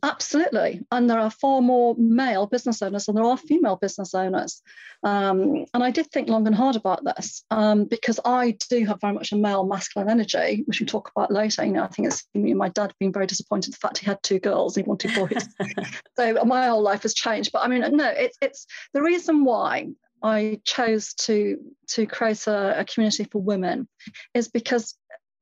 Absolutely. 0.02 0.82
And 0.92 1.10
there 1.10 1.20
are 1.20 1.30
far 1.30 1.62
more 1.62 1.94
male 1.98 2.48
business 2.48 2.82
owners 2.82 3.06
than 3.06 3.16
there 3.16 3.26
are 3.26 3.38
female 3.38 3.76
business 3.76 4.14
owners. 4.14 4.62
Um, 5.04 5.66
and 5.74 5.84
I 5.84 5.92
did 5.92 6.08
think 6.08 6.30
long 6.30 6.48
and 6.48 6.56
hard 6.56 6.78
about 6.78 7.04
this 7.04 7.44
um, 7.52 7.86
because 7.86 8.20
I 8.24 8.58
do 8.70 8.86
have 8.86 9.02
very 9.02 9.14
much 9.14 9.34
a 9.34 9.36
male 9.36 9.66
masculine 9.66 10.10
energy, 10.10 10.64
which 10.66 10.80
we'll 10.80 10.88
talk 10.88 11.12
about 11.14 11.32
later. 11.32 11.66
You 11.66 11.74
know, 11.74 11.84
I 11.84 11.88
think 11.88 12.08
it's 12.08 12.26
me 12.34 12.52
and 12.52 12.60
my 12.60 12.70
dad 12.70 12.94
being 13.00 13.12
very 13.12 13.28
disappointed 13.28 13.74
the 13.74 13.78
fact 13.78 13.98
he 13.98 14.06
had 14.06 14.24
two 14.24 14.40
girls, 14.40 14.76
he 14.76 14.84
wanted 14.84 15.14
boys. 15.16 15.48
so 16.18 16.46
my 16.46 16.68
whole 16.68 16.82
life 16.82 17.04
has 17.04 17.14
changed. 17.14 17.52
But 17.52 17.64
I 17.64 17.68
mean, 17.68 17.82
no, 17.96 18.08
it's 18.08 18.38
it's 18.42 18.68
the 18.94 19.02
reason 19.02 19.44
why 19.44 19.90
I 20.24 20.62
chose 20.64 21.14
to 21.16 21.58
to 21.90 22.06
create 22.06 22.48
a, 22.48 22.80
a 22.80 22.86
community 22.86 23.26
for 23.26 23.42
women 23.42 23.88
is 24.34 24.48
because 24.48 24.96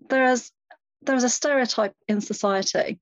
there 0.09 0.31
is 0.31 0.51
there 1.07 1.15
is 1.15 1.23
a 1.23 1.29
stereotype 1.29 1.93
in 2.07 2.21
society 2.21 2.99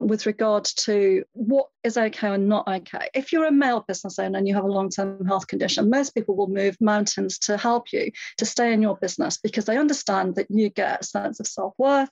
with 0.00 0.26
regard 0.26 0.64
to 0.64 1.24
what 1.32 1.68
is 1.84 1.96
okay 1.96 2.28
and 2.28 2.48
not 2.48 2.68
okay. 2.68 3.08
If 3.14 3.32
you're 3.32 3.46
a 3.46 3.52
male 3.52 3.84
business 3.86 4.18
owner 4.18 4.36
and 4.36 4.46
you 4.46 4.54
have 4.54 4.64
a 4.64 4.70
long 4.70 4.90
term 4.90 5.24
health 5.24 5.46
condition, 5.46 5.88
most 5.88 6.14
people 6.14 6.36
will 6.36 6.48
move 6.48 6.76
mountains 6.80 7.38
to 7.40 7.56
help 7.56 7.92
you 7.92 8.10
to 8.38 8.44
stay 8.44 8.72
in 8.72 8.82
your 8.82 8.96
business 8.96 9.38
because 9.38 9.64
they 9.64 9.78
understand 9.78 10.34
that 10.34 10.50
you 10.50 10.68
get 10.68 11.00
a 11.00 11.04
sense 11.04 11.40
of 11.40 11.46
self 11.46 11.72
worth, 11.78 12.10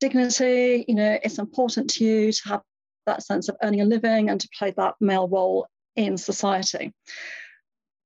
dignity. 0.00 0.84
You 0.86 0.96
know, 0.96 1.18
it's 1.22 1.38
important 1.38 1.90
to 1.90 2.04
you 2.04 2.32
to 2.32 2.48
have 2.48 2.62
that 3.06 3.22
sense 3.22 3.48
of 3.48 3.56
earning 3.62 3.80
a 3.80 3.86
living 3.86 4.28
and 4.28 4.40
to 4.40 4.48
play 4.58 4.74
that 4.76 4.96
male 5.00 5.28
role 5.28 5.68
in 5.96 6.18
society. 6.18 6.92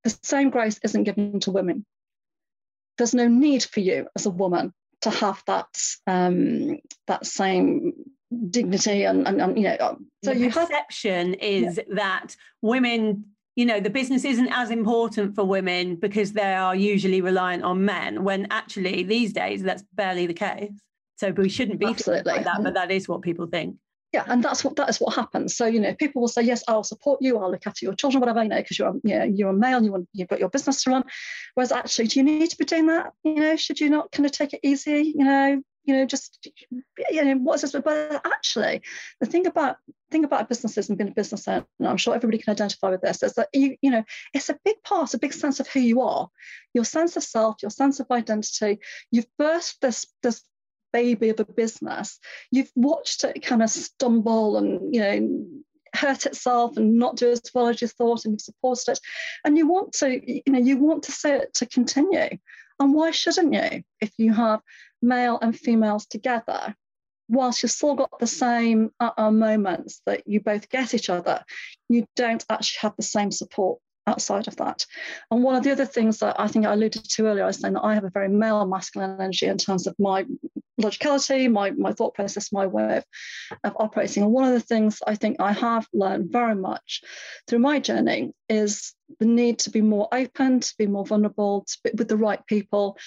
The 0.04 0.16
same 0.22 0.50
grace 0.50 0.78
isn't 0.85 1.04
given 1.04 1.40
to 1.40 1.50
women. 1.50 1.87
There's 2.98 3.14
no 3.14 3.26
need 3.26 3.64
for 3.64 3.80
you 3.80 4.09
as 4.14 4.26
a 4.26 4.30
woman 4.30 4.72
to 5.00 5.11
have 5.11 5.42
that 5.46 5.78
um, 6.07 6.78
that 7.07 7.26
same 7.26 7.92
dignity 8.50 9.04
and, 9.04 9.26
and, 9.28 9.40
and 9.40 9.57
you 9.57 9.64
know 9.64 9.76
uh, 9.80 9.94
so 10.24 10.35
the 10.35 10.50
perception 10.50 11.30
have, 11.30 11.38
is 11.40 11.76
yeah. 11.76 11.94
that 11.94 12.37
women 12.62 13.24
you 13.54 13.64
know 13.64 13.80
the 13.80 13.90
business 13.90 14.24
isn't 14.24 14.52
as 14.52 14.70
important 14.70 15.35
for 15.35 15.44
women 15.44 15.96
because 15.96 16.33
they 16.33 16.54
are 16.54 16.74
usually 16.74 17.20
reliant 17.20 17.62
on 17.62 17.85
men 17.85 18.24
when 18.24 18.46
actually 18.50 19.02
these 19.04 19.33
days 19.33 19.62
that's 19.62 19.85
barely 19.94 20.26
the 20.26 20.35
case 20.35 20.72
so 21.16 21.30
we 21.30 21.48
shouldn't 21.48 21.78
be 21.78 21.87
Absolutely. 21.87 22.33
like 22.33 22.44
that 22.44 22.62
but 22.62 22.74
that 22.74 22.90
is 22.90 23.09
what 23.09 23.22
people 23.22 23.46
think 23.46 23.76
yeah 24.14 24.24
and 24.29 24.42
that's 24.42 24.64
what 24.64 24.77
that 24.77 24.88
is 24.88 24.98
what 24.98 25.14
happens 25.14 25.57
so 25.57 25.66
you 25.66 25.81
know 25.81 25.94
people 25.94 26.20
will 26.20 26.29
say 26.29 26.40
yes 26.40 26.62
i'll 26.68 26.85
support 26.85 27.20
you 27.20 27.38
i'll 27.38 27.50
look 27.50 27.66
after 27.66 27.85
your 27.85 27.94
children 27.94 28.20
whatever 28.20 28.42
you 28.42 28.48
know 28.48 28.57
because 28.57 28.79
you're 28.79 28.94
you 29.03 29.18
know, 29.18 29.24
you're 29.24 29.50
a 29.50 29.53
male 29.53 29.77
and 29.77 29.85
you 29.85 29.92
want 29.92 30.09
you've 30.12 30.29
got 30.29 30.38
your 30.38 30.48
business 30.48 30.83
to 30.83 30.90
run 30.90 31.05
whereas 31.55 31.72
actually 31.72 32.07
do 32.07 32.20
you 32.20 32.24
need 32.24 32.48
to 32.48 32.57
be 32.57 32.64
doing 32.64 32.87
that 32.87 33.12
you 33.24 33.35
know 33.35 33.57
should 33.57 33.81
you 33.81 33.90
not 33.90 34.11
kind 34.12 34.24
of 34.24 34.33
take 34.33 34.55
it 34.55 34.61
easy 34.62 35.12
you 35.16 35.24
know 35.24 35.61
you 35.85 35.94
know, 35.94 36.07
just 36.07 36.48
you 37.11 37.24
know, 37.24 37.37
what's 37.37 37.62
this? 37.62 37.72
But 37.72 38.22
actually, 38.24 38.83
the 39.20 39.27
thing 39.27 39.46
about 39.46 39.77
thing 40.11 40.24
about 40.24 40.48
businesses 40.48 40.88
and 40.88 40.96
being 40.96 41.11
a 41.11 41.14
business 41.14 41.46
owner, 41.46 41.66
and 41.79 41.88
I'm 41.88 41.98
sure 41.98 42.14
everybody 42.14 42.38
can 42.38 42.53
identify 42.53 42.90
with 42.90 43.03
this, 43.03 43.22
is 43.22 43.35
that 43.35 43.48
you, 43.53 43.77
you 43.83 43.90
know, 43.90 44.03
it's 44.33 44.48
a 44.48 44.59
big 44.64 44.83
part, 44.83 45.12
a 45.12 45.18
big 45.18 45.35
sense 45.35 45.61
of 45.61 45.68
who 45.68 45.81
you 45.81 46.00
are, 46.00 46.29
your 46.72 46.85
sense 46.85 47.16
of 47.16 47.22
self, 47.22 47.57
your 47.62 47.70
sense 47.70 48.00
of 48.00 48.11
identity. 48.11 48.81
You've 49.11 49.27
birthed 49.38 49.81
this 49.81 50.07
this 50.22 50.42
baby 50.94 51.28
of 51.28 51.40
a 51.40 51.44
business. 51.44 52.18
You've 52.50 52.72
watched 52.74 53.24
it 53.24 53.42
kind 53.42 53.62
of 53.62 53.68
stumble 53.68 54.57
and 54.57 54.94
you 54.94 55.00
know 55.00 55.46
hurt 55.94 56.26
itself 56.26 56.76
and 56.76 56.98
not 56.98 57.16
do 57.16 57.30
as 57.30 57.42
well 57.54 57.68
as 57.68 57.83
you 57.83 57.88
thought 57.88 58.24
and 58.24 58.33
you've 58.33 58.40
supported 58.40 58.92
it 58.92 59.00
and 59.44 59.57
you 59.57 59.68
want 59.68 59.92
to 59.92 60.09
you 60.26 60.42
know 60.48 60.59
you 60.59 60.76
want 60.76 61.04
to 61.04 61.12
see 61.12 61.30
it 61.30 61.54
to 61.54 61.66
continue 61.66 62.37
and 62.80 62.94
why 62.94 63.12
shouldn't 63.12 63.54
you 63.54 63.85
if 64.00 64.12
you 64.18 64.33
have 64.33 64.61
male 65.04 65.38
and 65.40 65.57
females 65.57 66.07
together, 66.07 66.74
whilst 67.28 67.62
you've 67.62 67.72
still 67.72 67.94
got 67.94 68.18
the 68.18 68.26
same 68.26 68.90
uh, 69.00 69.30
moments 69.30 70.00
that 70.07 70.26
you 70.26 70.40
both 70.40 70.68
get 70.68 70.94
each 70.94 71.09
other, 71.09 71.44
you 71.88 72.07
don't 72.16 72.44
actually 72.50 72.78
have 72.80 72.96
the 72.96 73.02
same 73.02 73.30
support 73.30 73.78
outside 74.07 74.49
of 74.49 74.57
that. 74.57 74.85
And 75.31 75.43
one 75.43 75.57
of 75.57 75.64
the 75.64 75.73
other 75.73 75.87
things 75.87 76.19
that 76.19 76.38
I 76.38 76.49
think 76.49 76.67
I 76.67 76.73
alluded 76.73 77.05
to 77.05 77.27
earlier, 77.27 77.45
I 77.45 77.49
was 77.49 77.59
saying 77.59 77.75
that 77.75 77.85
I 77.85 77.95
have 77.95 78.05
a 78.05 78.11
very 78.11 78.29
male 78.29 78.64
masculine 78.67 79.21
energy 79.21 79.47
in 79.47 79.59
terms 79.59 79.87
of 79.87 79.95
my 79.99 80.25
logicality, 80.81 81.51
my, 81.51 81.71
my 81.71 81.93
thought 81.93 82.14
process, 82.14 82.53
my 82.53 82.67
way 82.67 82.99
of, 82.99 83.05
of 83.62 83.77
operating. 83.77 84.23
And 84.25 84.33
one 84.33 84.45
of 84.45 84.53
the 84.53 84.61
things 84.61 85.01
I 85.07 85.14
think 85.14 85.37
I 85.40 85.53
have 85.53 85.87
learned 85.93 86.33
very 86.33 86.55
much 86.55 87.03
through 87.47 87.61
my 87.61 87.79
journey 87.79 88.33
is 88.49 88.93
the 89.21 89.27
need 89.27 89.61
to 89.61 89.71
be 89.71 89.81
more 89.81 90.09
open, 90.12 90.61
to 90.61 90.75
be 90.77 90.87
more 90.87 91.07
vulnerable, 91.07 91.64
to 91.69 91.79
be 91.85 91.90
with 91.97 92.09
the 92.09 92.17
right 92.17 92.45
people, 92.47 92.99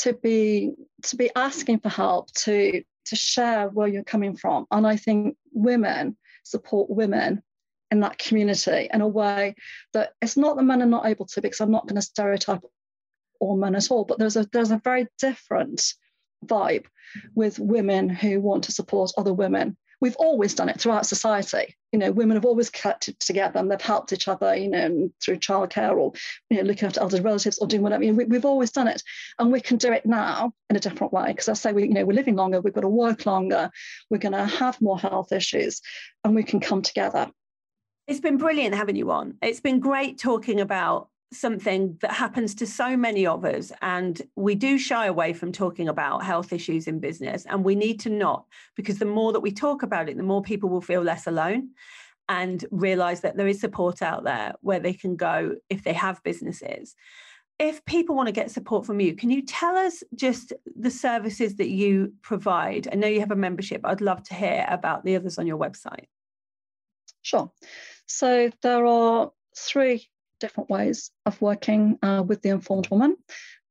to 0.00 0.14
be 0.14 0.72
to 1.02 1.16
be 1.16 1.30
asking 1.34 1.80
for 1.80 1.88
help, 1.88 2.32
to 2.32 2.82
to 3.06 3.16
share 3.16 3.68
where 3.68 3.88
you're 3.88 4.04
coming 4.04 4.36
from. 4.36 4.66
And 4.70 4.86
I 4.86 4.96
think 4.96 5.36
women 5.52 6.16
support 6.44 6.88
women 6.88 7.42
in 7.90 8.00
that 8.00 8.18
community 8.18 8.88
in 8.92 9.00
a 9.00 9.08
way 9.08 9.54
that 9.92 10.12
it's 10.22 10.36
not 10.36 10.56
that 10.56 10.62
men 10.62 10.82
are 10.82 10.86
not 10.86 11.06
able 11.06 11.26
to, 11.26 11.40
because 11.40 11.60
I'm 11.60 11.70
not 11.70 11.86
going 11.86 11.96
to 11.96 12.02
stereotype 12.02 12.62
all 13.40 13.56
men 13.56 13.74
at 13.74 13.90
all, 13.90 14.04
but 14.04 14.18
there's 14.18 14.36
a 14.36 14.46
there's 14.52 14.70
a 14.70 14.80
very 14.84 15.08
different 15.18 15.94
vibe 16.44 16.86
with 17.34 17.58
women 17.58 18.08
who 18.08 18.40
want 18.40 18.64
to 18.64 18.72
support 18.72 19.12
other 19.16 19.32
women. 19.32 19.76
We've 20.00 20.16
always 20.16 20.54
done 20.54 20.70
it 20.70 20.80
throughout 20.80 21.04
society. 21.04 21.76
You 21.92 21.98
know, 21.98 22.10
women 22.10 22.36
have 22.36 22.46
always 22.46 22.70
it 22.70 23.20
together 23.20 23.58
and 23.58 23.70
they've 23.70 23.78
helped 23.78 24.14
each 24.14 24.28
other, 24.28 24.56
you 24.56 24.68
know, 24.68 25.10
through 25.22 25.40
childcare 25.40 25.94
or, 25.94 26.12
you 26.48 26.56
know, 26.56 26.62
looking 26.62 26.86
after 26.86 27.00
elderly 27.00 27.22
relatives 27.22 27.58
or 27.58 27.66
doing 27.66 27.82
whatever. 27.82 28.02
You 28.02 28.12
know, 28.12 28.24
we, 28.26 28.36
have 28.36 28.46
always 28.46 28.70
done 28.70 28.88
it. 28.88 29.02
And 29.38 29.52
we 29.52 29.60
can 29.60 29.76
do 29.76 29.92
it 29.92 30.06
now 30.06 30.54
in 30.70 30.76
a 30.76 30.80
different 30.80 31.12
way. 31.12 31.26
Because 31.26 31.50
I 31.50 31.52
say, 31.52 31.72
we, 31.74 31.82
you 31.82 31.92
know, 31.92 32.06
we're 32.06 32.14
living 32.14 32.36
longer, 32.36 32.62
we've 32.62 32.72
got 32.72 32.80
to 32.80 32.88
work 32.88 33.26
longer, 33.26 33.70
we're 34.08 34.16
going 34.16 34.32
to 34.32 34.46
have 34.46 34.80
more 34.80 34.98
health 34.98 35.32
issues, 35.32 35.82
and 36.24 36.34
we 36.34 36.44
can 36.44 36.60
come 36.60 36.80
together 36.80 37.30
It's 38.10 38.18
been 38.18 38.38
brilliant 38.38 38.74
having 38.74 38.96
you 38.96 39.12
on. 39.12 39.36
It's 39.40 39.60
been 39.60 39.78
great 39.78 40.18
talking 40.18 40.60
about 40.60 41.10
something 41.32 41.96
that 42.00 42.10
happens 42.10 42.56
to 42.56 42.66
so 42.66 42.96
many 42.96 43.24
of 43.24 43.44
us. 43.44 43.70
And 43.82 44.20
we 44.34 44.56
do 44.56 44.78
shy 44.78 45.06
away 45.06 45.32
from 45.32 45.52
talking 45.52 45.88
about 45.88 46.24
health 46.24 46.52
issues 46.52 46.88
in 46.88 46.98
business. 46.98 47.46
And 47.46 47.64
we 47.64 47.76
need 47.76 48.00
to 48.00 48.10
not, 48.10 48.46
because 48.74 48.98
the 48.98 49.04
more 49.04 49.32
that 49.32 49.38
we 49.38 49.52
talk 49.52 49.84
about 49.84 50.08
it, 50.08 50.16
the 50.16 50.24
more 50.24 50.42
people 50.42 50.68
will 50.68 50.80
feel 50.80 51.02
less 51.02 51.28
alone 51.28 51.68
and 52.28 52.64
realize 52.72 53.20
that 53.20 53.36
there 53.36 53.46
is 53.46 53.60
support 53.60 54.02
out 54.02 54.24
there 54.24 54.54
where 54.60 54.80
they 54.80 54.92
can 54.92 55.14
go 55.14 55.54
if 55.68 55.84
they 55.84 55.92
have 55.92 56.20
businesses. 56.24 56.96
If 57.60 57.84
people 57.84 58.16
want 58.16 58.26
to 58.26 58.32
get 58.32 58.50
support 58.50 58.86
from 58.86 58.98
you, 58.98 59.14
can 59.14 59.30
you 59.30 59.42
tell 59.42 59.76
us 59.76 60.02
just 60.16 60.52
the 60.74 60.90
services 60.90 61.54
that 61.58 61.68
you 61.68 62.14
provide? 62.22 62.88
I 62.90 62.96
know 62.96 63.06
you 63.06 63.20
have 63.20 63.30
a 63.30 63.36
membership. 63.36 63.82
I'd 63.84 64.00
love 64.00 64.24
to 64.24 64.34
hear 64.34 64.66
about 64.68 65.04
the 65.04 65.14
others 65.14 65.38
on 65.38 65.46
your 65.46 65.58
website. 65.58 66.06
Sure. 67.30 67.52
So 68.06 68.50
there 68.60 68.84
are 68.84 69.30
three 69.56 70.08
different 70.40 70.68
ways 70.68 71.12
of 71.24 71.40
working 71.40 71.96
uh, 72.02 72.24
with 72.26 72.42
the 72.42 72.48
informed 72.48 72.88
woman. 72.90 73.16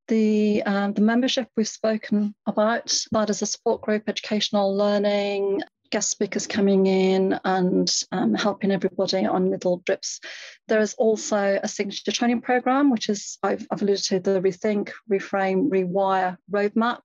The, 0.08 0.63
um, 0.63 0.93
the 0.93 1.02
membership 1.02 1.50
we've 1.58 1.67
spoken 1.67 2.36
about, 2.45 2.98
that 3.12 3.30
is 3.30 3.41
a 3.41 3.45
support 3.45 3.82
group, 3.82 4.04
educational 4.08 4.74
learning, 4.74 5.62
guest 5.91 6.10
speakers 6.10 6.48
coming 6.48 6.86
in 6.86 7.38
and 7.43 7.93
um, 8.13 8.34
helping 8.34 8.72
everybody 8.72 9.26
on 9.26 9.52
little 9.52 9.84
drips. 9.86 10.22
There 10.69 10.80
is 10.80 10.93
also 10.93 11.60
a 11.62 11.67
signature 11.67 12.13
training 12.13 12.39
program, 12.39 12.91
which 12.91 13.10
is, 13.10 13.38
I've, 13.43 13.67
I've 13.69 13.82
alluded 13.82 14.06
to 14.06 14.19
the 14.22 14.39
Rethink, 14.39 14.91
Reframe, 15.12 15.69
Rewire 15.69 16.38
roadmap 16.50 17.02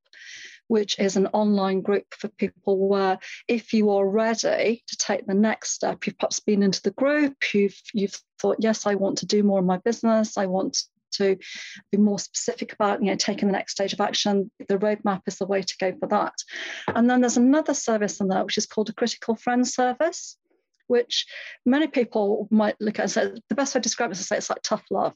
which 0.69 0.99
is 0.99 1.17
an 1.17 1.27
online 1.29 1.81
group 1.81 2.07
for 2.17 2.29
people 2.29 2.89
where 2.89 3.19
if 3.49 3.73
you 3.73 3.91
are 3.91 4.09
ready 4.09 4.83
to 4.87 4.97
take 4.97 5.27
the 5.27 5.35
next 5.35 5.71
step, 5.71 6.07
you've 6.07 6.19
perhaps 6.19 6.41
been 6.41 6.63
into 6.63 6.83
the 6.83 6.91
group, 6.93 7.35
you've 7.53 7.81
you've 7.93 8.19
thought, 8.41 8.57
yes, 8.61 8.87
I 8.87 8.95
want 8.95 9.19
to 9.19 9.27
do 9.27 9.43
more 9.43 9.59
in 9.59 9.67
my 9.67 9.79
business, 9.79 10.37
I 10.37 10.47
want 10.47 10.79
to 11.13 11.37
be 11.93 11.99
more 11.99 12.19
specific 12.19 12.73
about 12.73 13.01
you 13.01 13.11
know 13.11 13.17
taking 13.17 13.47
the 13.49 13.53
next 13.53 13.73
stage 13.73 13.93
of 13.93 14.01
action. 14.01 14.51
The 14.69 14.79
roadmap 14.79 15.23
is 15.27 15.37
the 15.37 15.47
way 15.47 15.63
to 15.63 15.77
go 15.79 15.93
for 15.99 16.09
that. 16.09 16.35
And 16.89 17.09
then 17.09 17.21
there's 17.21 17.37
another 17.37 17.75
service 17.75 18.21
on 18.21 18.29
that 18.29 18.45
which 18.45 18.59
is 18.59 18.67
called 18.67 18.89
a 18.89 18.95
critical 18.95 19.37
friend 19.37 19.67
service 19.67 20.37
which 20.87 21.27
many 21.65 21.87
people 21.87 22.47
might 22.51 22.77
look 22.81 22.99
at 22.99 23.05
and 23.05 23.11
say 23.11 23.33
the 23.49 23.55
best 23.55 23.75
way 23.75 23.79
to 23.79 23.83
describe 23.83 24.11
it 24.11 24.13
is 24.13 24.19
to 24.19 24.25
say 24.25 24.37
it's 24.37 24.51
like 24.51 24.61
tough 24.63 24.85
love 24.91 25.15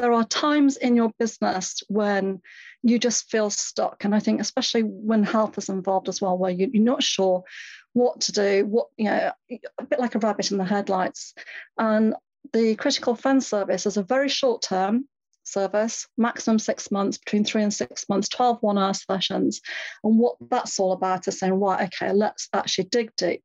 there 0.00 0.12
are 0.12 0.24
times 0.24 0.76
in 0.76 0.96
your 0.96 1.12
business 1.18 1.82
when 1.88 2.40
you 2.82 2.98
just 2.98 3.30
feel 3.30 3.50
stuck. 3.50 4.04
And 4.04 4.14
I 4.14 4.20
think, 4.20 4.40
especially 4.40 4.82
when 4.82 5.22
health 5.24 5.58
is 5.58 5.68
involved 5.68 6.08
as 6.08 6.20
well, 6.20 6.38
where 6.38 6.50
you, 6.50 6.66
are 6.66 6.84
not 6.84 7.02
sure 7.02 7.44
what 7.92 8.20
to 8.22 8.32
do, 8.32 8.66
what, 8.66 8.86
you 8.96 9.06
know, 9.06 9.32
a 9.78 9.84
bit 9.84 9.98
like 9.98 10.14
a 10.14 10.18
rabbit 10.18 10.50
in 10.50 10.58
the 10.58 10.64
headlights. 10.64 11.34
And 11.76 12.14
the 12.52 12.76
critical 12.76 13.14
friend 13.14 13.42
service 13.42 13.86
is 13.86 13.96
a 13.96 14.02
very 14.02 14.28
short 14.28 14.62
term 14.62 15.08
service, 15.52 16.06
maximum 16.16 16.58
six 16.58 16.90
months, 16.90 17.18
between 17.18 17.44
three 17.44 17.62
and 17.62 17.72
six 17.72 18.08
months, 18.08 18.28
12 18.28 18.58
one 18.60 18.78
hour 18.78 18.94
sessions. 18.94 19.60
And 20.04 20.18
what 20.18 20.36
that's 20.50 20.78
all 20.78 20.92
about 20.92 21.28
is 21.28 21.38
saying, 21.38 21.54
right, 21.54 21.88
okay, 21.88 22.12
let's 22.12 22.48
actually 22.52 22.84
dig 22.84 23.14
deep. 23.16 23.42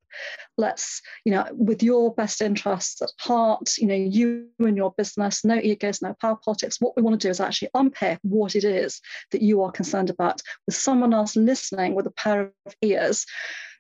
Let's, 0.58 1.02
you 1.26 1.32
know, 1.32 1.46
with 1.52 1.82
your 1.82 2.14
best 2.14 2.42
interests 2.42 3.02
at 3.02 3.10
heart, 3.20 3.78
you 3.78 3.88
know, 3.88 3.96
you 3.96 4.48
and 4.60 4.78
your 4.78 4.94
business, 4.98 5.44
no 5.44 5.56
egos, 5.56 6.02
no 6.02 6.16
power 6.20 6.38
politics. 6.44 6.78
What 6.80 6.96
we 6.96 7.02
want 7.02 7.20
to 7.20 7.28
do 7.28 7.32
is 7.32 7.40
actually 7.40 7.70
unpick 7.74 8.20
what 8.22 8.56
it 8.56 8.64
is 8.64 9.02
that 9.32 9.42
you 9.42 9.64
are 9.64 9.72
concerned 9.72 10.10
about 10.10 10.42
with 10.66 10.76
someone 10.76 11.14
else 11.14 11.36
listening 11.36 11.96
with 11.96 12.08
a 12.08 12.12
pair 12.12 12.52
of 12.66 12.76
ears, 12.82 13.26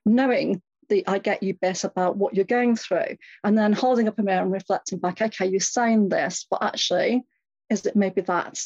knowing 0.05 0.61
the 0.89 1.03
I 1.07 1.19
get 1.19 1.43
you 1.43 1.53
bit 1.53 1.83
about 1.83 2.17
what 2.17 2.33
you're 2.35 2.45
going 2.45 2.75
through, 2.75 3.17
and 3.43 3.57
then 3.57 3.73
holding 3.73 4.07
up 4.07 4.19
a 4.19 4.23
mirror 4.23 4.41
and 4.41 4.51
reflecting 4.51 4.99
back, 4.99 5.21
okay, 5.21 5.47
you're 5.47 5.59
saying 5.59 6.09
this, 6.09 6.45
but 6.49 6.63
actually, 6.63 7.23
is 7.69 7.85
it 7.85 7.95
maybe 7.95 8.21
that? 8.21 8.61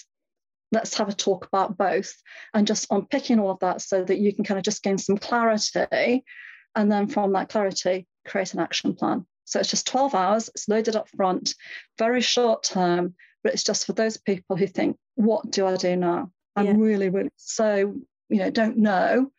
Let's 0.72 0.98
have 0.98 1.10
a 1.10 1.14
talk 1.14 1.46
about 1.46 1.78
both 1.78 2.14
and 2.54 2.68
just 2.68 2.88
unpicking 2.92 3.40
all 3.40 3.52
of 3.52 3.60
that 3.60 3.82
so 3.82 4.04
that 4.04 4.18
you 4.18 4.34
can 4.34 4.44
kind 4.44 4.58
of 4.58 4.64
just 4.64 4.84
gain 4.84 4.98
some 4.98 5.18
clarity. 5.18 6.24
And 6.76 6.92
then 6.92 7.08
from 7.08 7.34
that 7.34 7.50
clarity, 7.50 8.06
create 8.26 8.54
an 8.54 8.60
action 8.60 8.94
plan. 8.94 9.26
So 9.46 9.60
it's 9.60 9.70
just 9.70 9.88
12 9.88 10.14
hours, 10.14 10.50
it's 10.50 10.68
loaded 10.68 10.98
up 10.98 11.08
front, 11.10 11.56
very 11.98 12.20
short 12.20 12.64
term, 12.64 13.16
but 13.44 13.54
it's 13.54 13.64
just 13.64 13.86
for 13.86 13.94
those 13.94 14.18
people 14.18 14.58
who 14.58 14.68
think, 14.68 14.98
what 15.16 15.50
do 15.50 15.66
I 15.66 15.78
do 15.78 15.96
now? 15.96 16.32
I'm 16.58 16.66
yeah. 16.66 16.74
really, 16.76 17.10
really 17.10 17.30
so, 17.38 17.96
you 18.30 18.40
know, 18.40 18.50
don't 18.50 18.78
know 18.78 19.32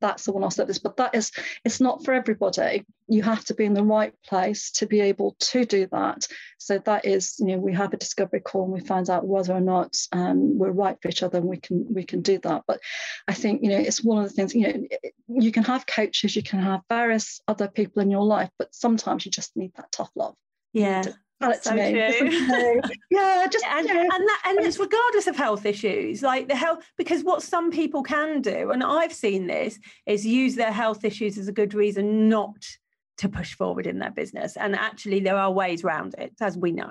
that's 0.00 0.24
the 0.24 0.32
one-off 0.32 0.56
this. 0.56 0.78
but 0.78 0.96
that 0.96 1.14
is 1.14 1.32
it's 1.64 1.80
not 1.80 2.04
for 2.04 2.12
everybody. 2.12 2.84
You 3.08 3.22
have 3.22 3.44
to 3.46 3.54
be 3.54 3.64
in 3.64 3.74
the 3.74 3.84
right 3.84 4.12
place 4.26 4.70
to 4.72 4.86
be 4.86 5.00
able 5.00 5.36
to 5.38 5.64
do 5.64 5.86
that. 5.92 6.26
So 6.58 6.78
that 6.78 7.04
is 7.04 7.36
you 7.38 7.46
know 7.46 7.58
we 7.58 7.72
have 7.74 7.92
a 7.92 7.96
discovery 7.96 8.40
call 8.40 8.64
and 8.64 8.72
we 8.72 8.80
find 8.80 9.08
out 9.10 9.26
whether 9.26 9.54
or 9.54 9.60
not 9.60 9.96
um, 10.12 10.58
we're 10.58 10.70
right 10.70 10.96
for 11.00 11.08
each 11.08 11.22
other 11.22 11.38
and 11.38 11.46
we 11.46 11.58
can 11.58 11.86
we 11.92 12.04
can 12.04 12.22
do 12.22 12.38
that. 12.38 12.64
But 12.66 12.80
i 13.28 13.34
think 13.34 13.62
you 13.62 13.70
know 13.70 13.78
it's 13.78 14.02
one 14.04 14.22
of 14.22 14.28
the 14.28 14.34
things 14.34 14.54
you 14.54 14.66
know 14.66 14.86
you 15.28 15.52
can 15.52 15.64
have 15.64 15.86
coaches 15.86 16.36
you 16.36 16.42
can 16.42 16.60
have 16.60 16.80
various 16.88 17.40
other 17.48 17.68
people 17.68 18.02
in 18.02 18.10
your 18.10 18.24
life 18.24 18.50
but 18.58 18.74
sometimes 18.74 19.24
you 19.24 19.30
just 19.30 19.56
need 19.56 19.72
that 19.76 19.92
tough 19.92 20.10
love. 20.14 20.34
Yeah. 20.72 21.02
Tell 21.02 21.14
it 21.40 21.62
so 21.62 21.70
to 21.70 21.76
me. 21.76 22.80
yeah, 23.10 23.46
just 23.50 23.64
and, 23.66 23.88
and 23.88 24.10
that 24.10 24.42
and 24.46 24.58
it's 24.60 24.78
regardless 24.78 25.26
of 25.26 25.36
health 25.36 25.66
issues, 25.66 26.22
like 26.22 26.48
the 26.48 26.56
health 26.56 26.84
because 26.96 27.22
what 27.22 27.42
some 27.42 27.70
people 27.70 28.02
can 28.02 28.40
do, 28.40 28.70
and 28.70 28.82
I've 28.82 29.12
seen 29.12 29.46
this, 29.46 29.78
is 30.06 30.26
use 30.26 30.54
their 30.54 30.72
health 30.72 31.04
issues 31.04 31.38
as 31.38 31.48
a 31.48 31.52
good 31.52 31.74
reason 31.74 32.28
not 32.28 32.64
to 33.18 33.28
push 33.28 33.54
forward 33.54 33.86
in 33.86 33.98
their 33.98 34.10
business. 34.10 34.56
And 34.56 34.74
actually 34.74 35.20
there 35.20 35.38
are 35.38 35.50
ways 35.50 35.84
around 35.84 36.14
it, 36.18 36.34
as 36.40 36.56
we 36.56 36.72
know 36.72 36.90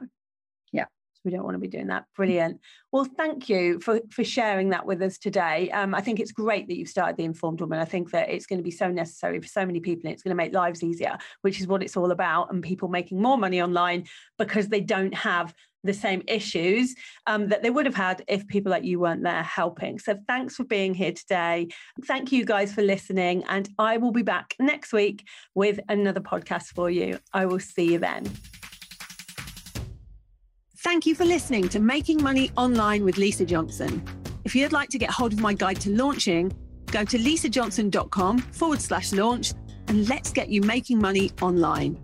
we 1.25 1.31
don't 1.31 1.43
want 1.43 1.55
to 1.55 1.59
be 1.59 1.67
doing 1.67 1.87
that. 1.87 2.05
Brilliant. 2.15 2.61
Well, 2.91 3.05
thank 3.17 3.49
you 3.49 3.79
for, 3.79 3.99
for 4.11 4.23
sharing 4.23 4.69
that 4.69 4.85
with 4.85 5.01
us 5.01 5.17
today. 5.17 5.69
Um, 5.71 5.93
I 5.93 6.01
think 6.01 6.19
it's 6.19 6.31
great 6.31 6.67
that 6.67 6.77
you've 6.77 6.89
started 6.89 7.17
the 7.17 7.25
Informed 7.25 7.59
Woman. 7.59 7.79
I 7.79 7.85
think 7.85 8.11
that 8.11 8.29
it's 8.29 8.45
going 8.45 8.59
to 8.59 8.63
be 8.63 8.71
so 8.71 8.89
necessary 8.89 9.41
for 9.41 9.47
so 9.47 9.65
many 9.65 9.79
people 9.79 10.07
and 10.07 10.13
it's 10.13 10.23
going 10.23 10.29
to 10.29 10.35
make 10.35 10.53
lives 10.53 10.83
easier, 10.83 11.17
which 11.41 11.59
is 11.59 11.67
what 11.67 11.83
it's 11.83 11.97
all 11.97 12.11
about. 12.11 12.53
And 12.53 12.63
people 12.63 12.87
making 12.87 13.21
more 13.21 13.37
money 13.37 13.61
online 13.61 14.05
because 14.37 14.67
they 14.67 14.81
don't 14.81 15.13
have 15.13 15.53
the 15.85 15.93
same 15.93 16.23
issues 16.27 16.95
um, 17.27 17.47
that 17.49 17.63
they 17.63 17.69
would 17.69 17.85
have 17.85 17.95
had 17.95 18.23
if 18.27 18.47
people 18.47 18.71
like 18.71 18.83
you 18.83 18.99
weren't 18.99 19.23
there 19.23 19.43
helping. 19.43 19.99
So 19.99 20.17
thanks 20.27 20.55
for 20.55 20.63
being 20.63 20.93
here 20.93 21.11
today. 21.13 21.67
Thank 22.05 22.31
you 22.31 22.43
guys 22.43 22.73
for 22.73 22.81
listening. 22.81 23.43
And 23.47 23.69
I 23.77 23.97
will 23.97 24.11
be 24.11 24.23
back 24.23 24.55
next 24.59 24.91
week 24.91 25.27
with 25.53 25.79
another 25.87 26.21
podcast 26.21 26.73
for 26.73 26.89
you. 26.89 27.19
I 27.33 27.45
will 27.45 27.59
see 27.59 27.93
you 27.93 27.99
then. 27.99 28.25
Thank 30.85 31.07
you 31.07 31.15
for 31.15 31.25
listening 31.25 31.67
to 31.69 31.79
Making 31.79 32.21
Money 32.21 32.51
Online 32.57 33.03
with 33.03 33.17
Lisa 33.17 33.43
Johnson. 33.43 34.03
If 34.43 34.53
you'd 34.55 34.71
like 34.71 34.89
to 34.89 34.99
get 34.99 35.09
hold 35.09 35.33
of 35.33 35.39
my 35.39 35.51
guide 35.51 35.81
to 35.81 35.89
launching, 35.89 36.53
go 36.91 37.03
to 37.03 37.17
lisajohnson.com 37.17 38.37
forward 38.37 38.79
slash 38.79 39.11
launch 39.11 39.53
and 39.87 40.07
let's 40.07 40.31
get 40.31 40.49
you 40.49 40.61
making 40.61 40.99
money 40.99 41.31
online. 41.41 41.97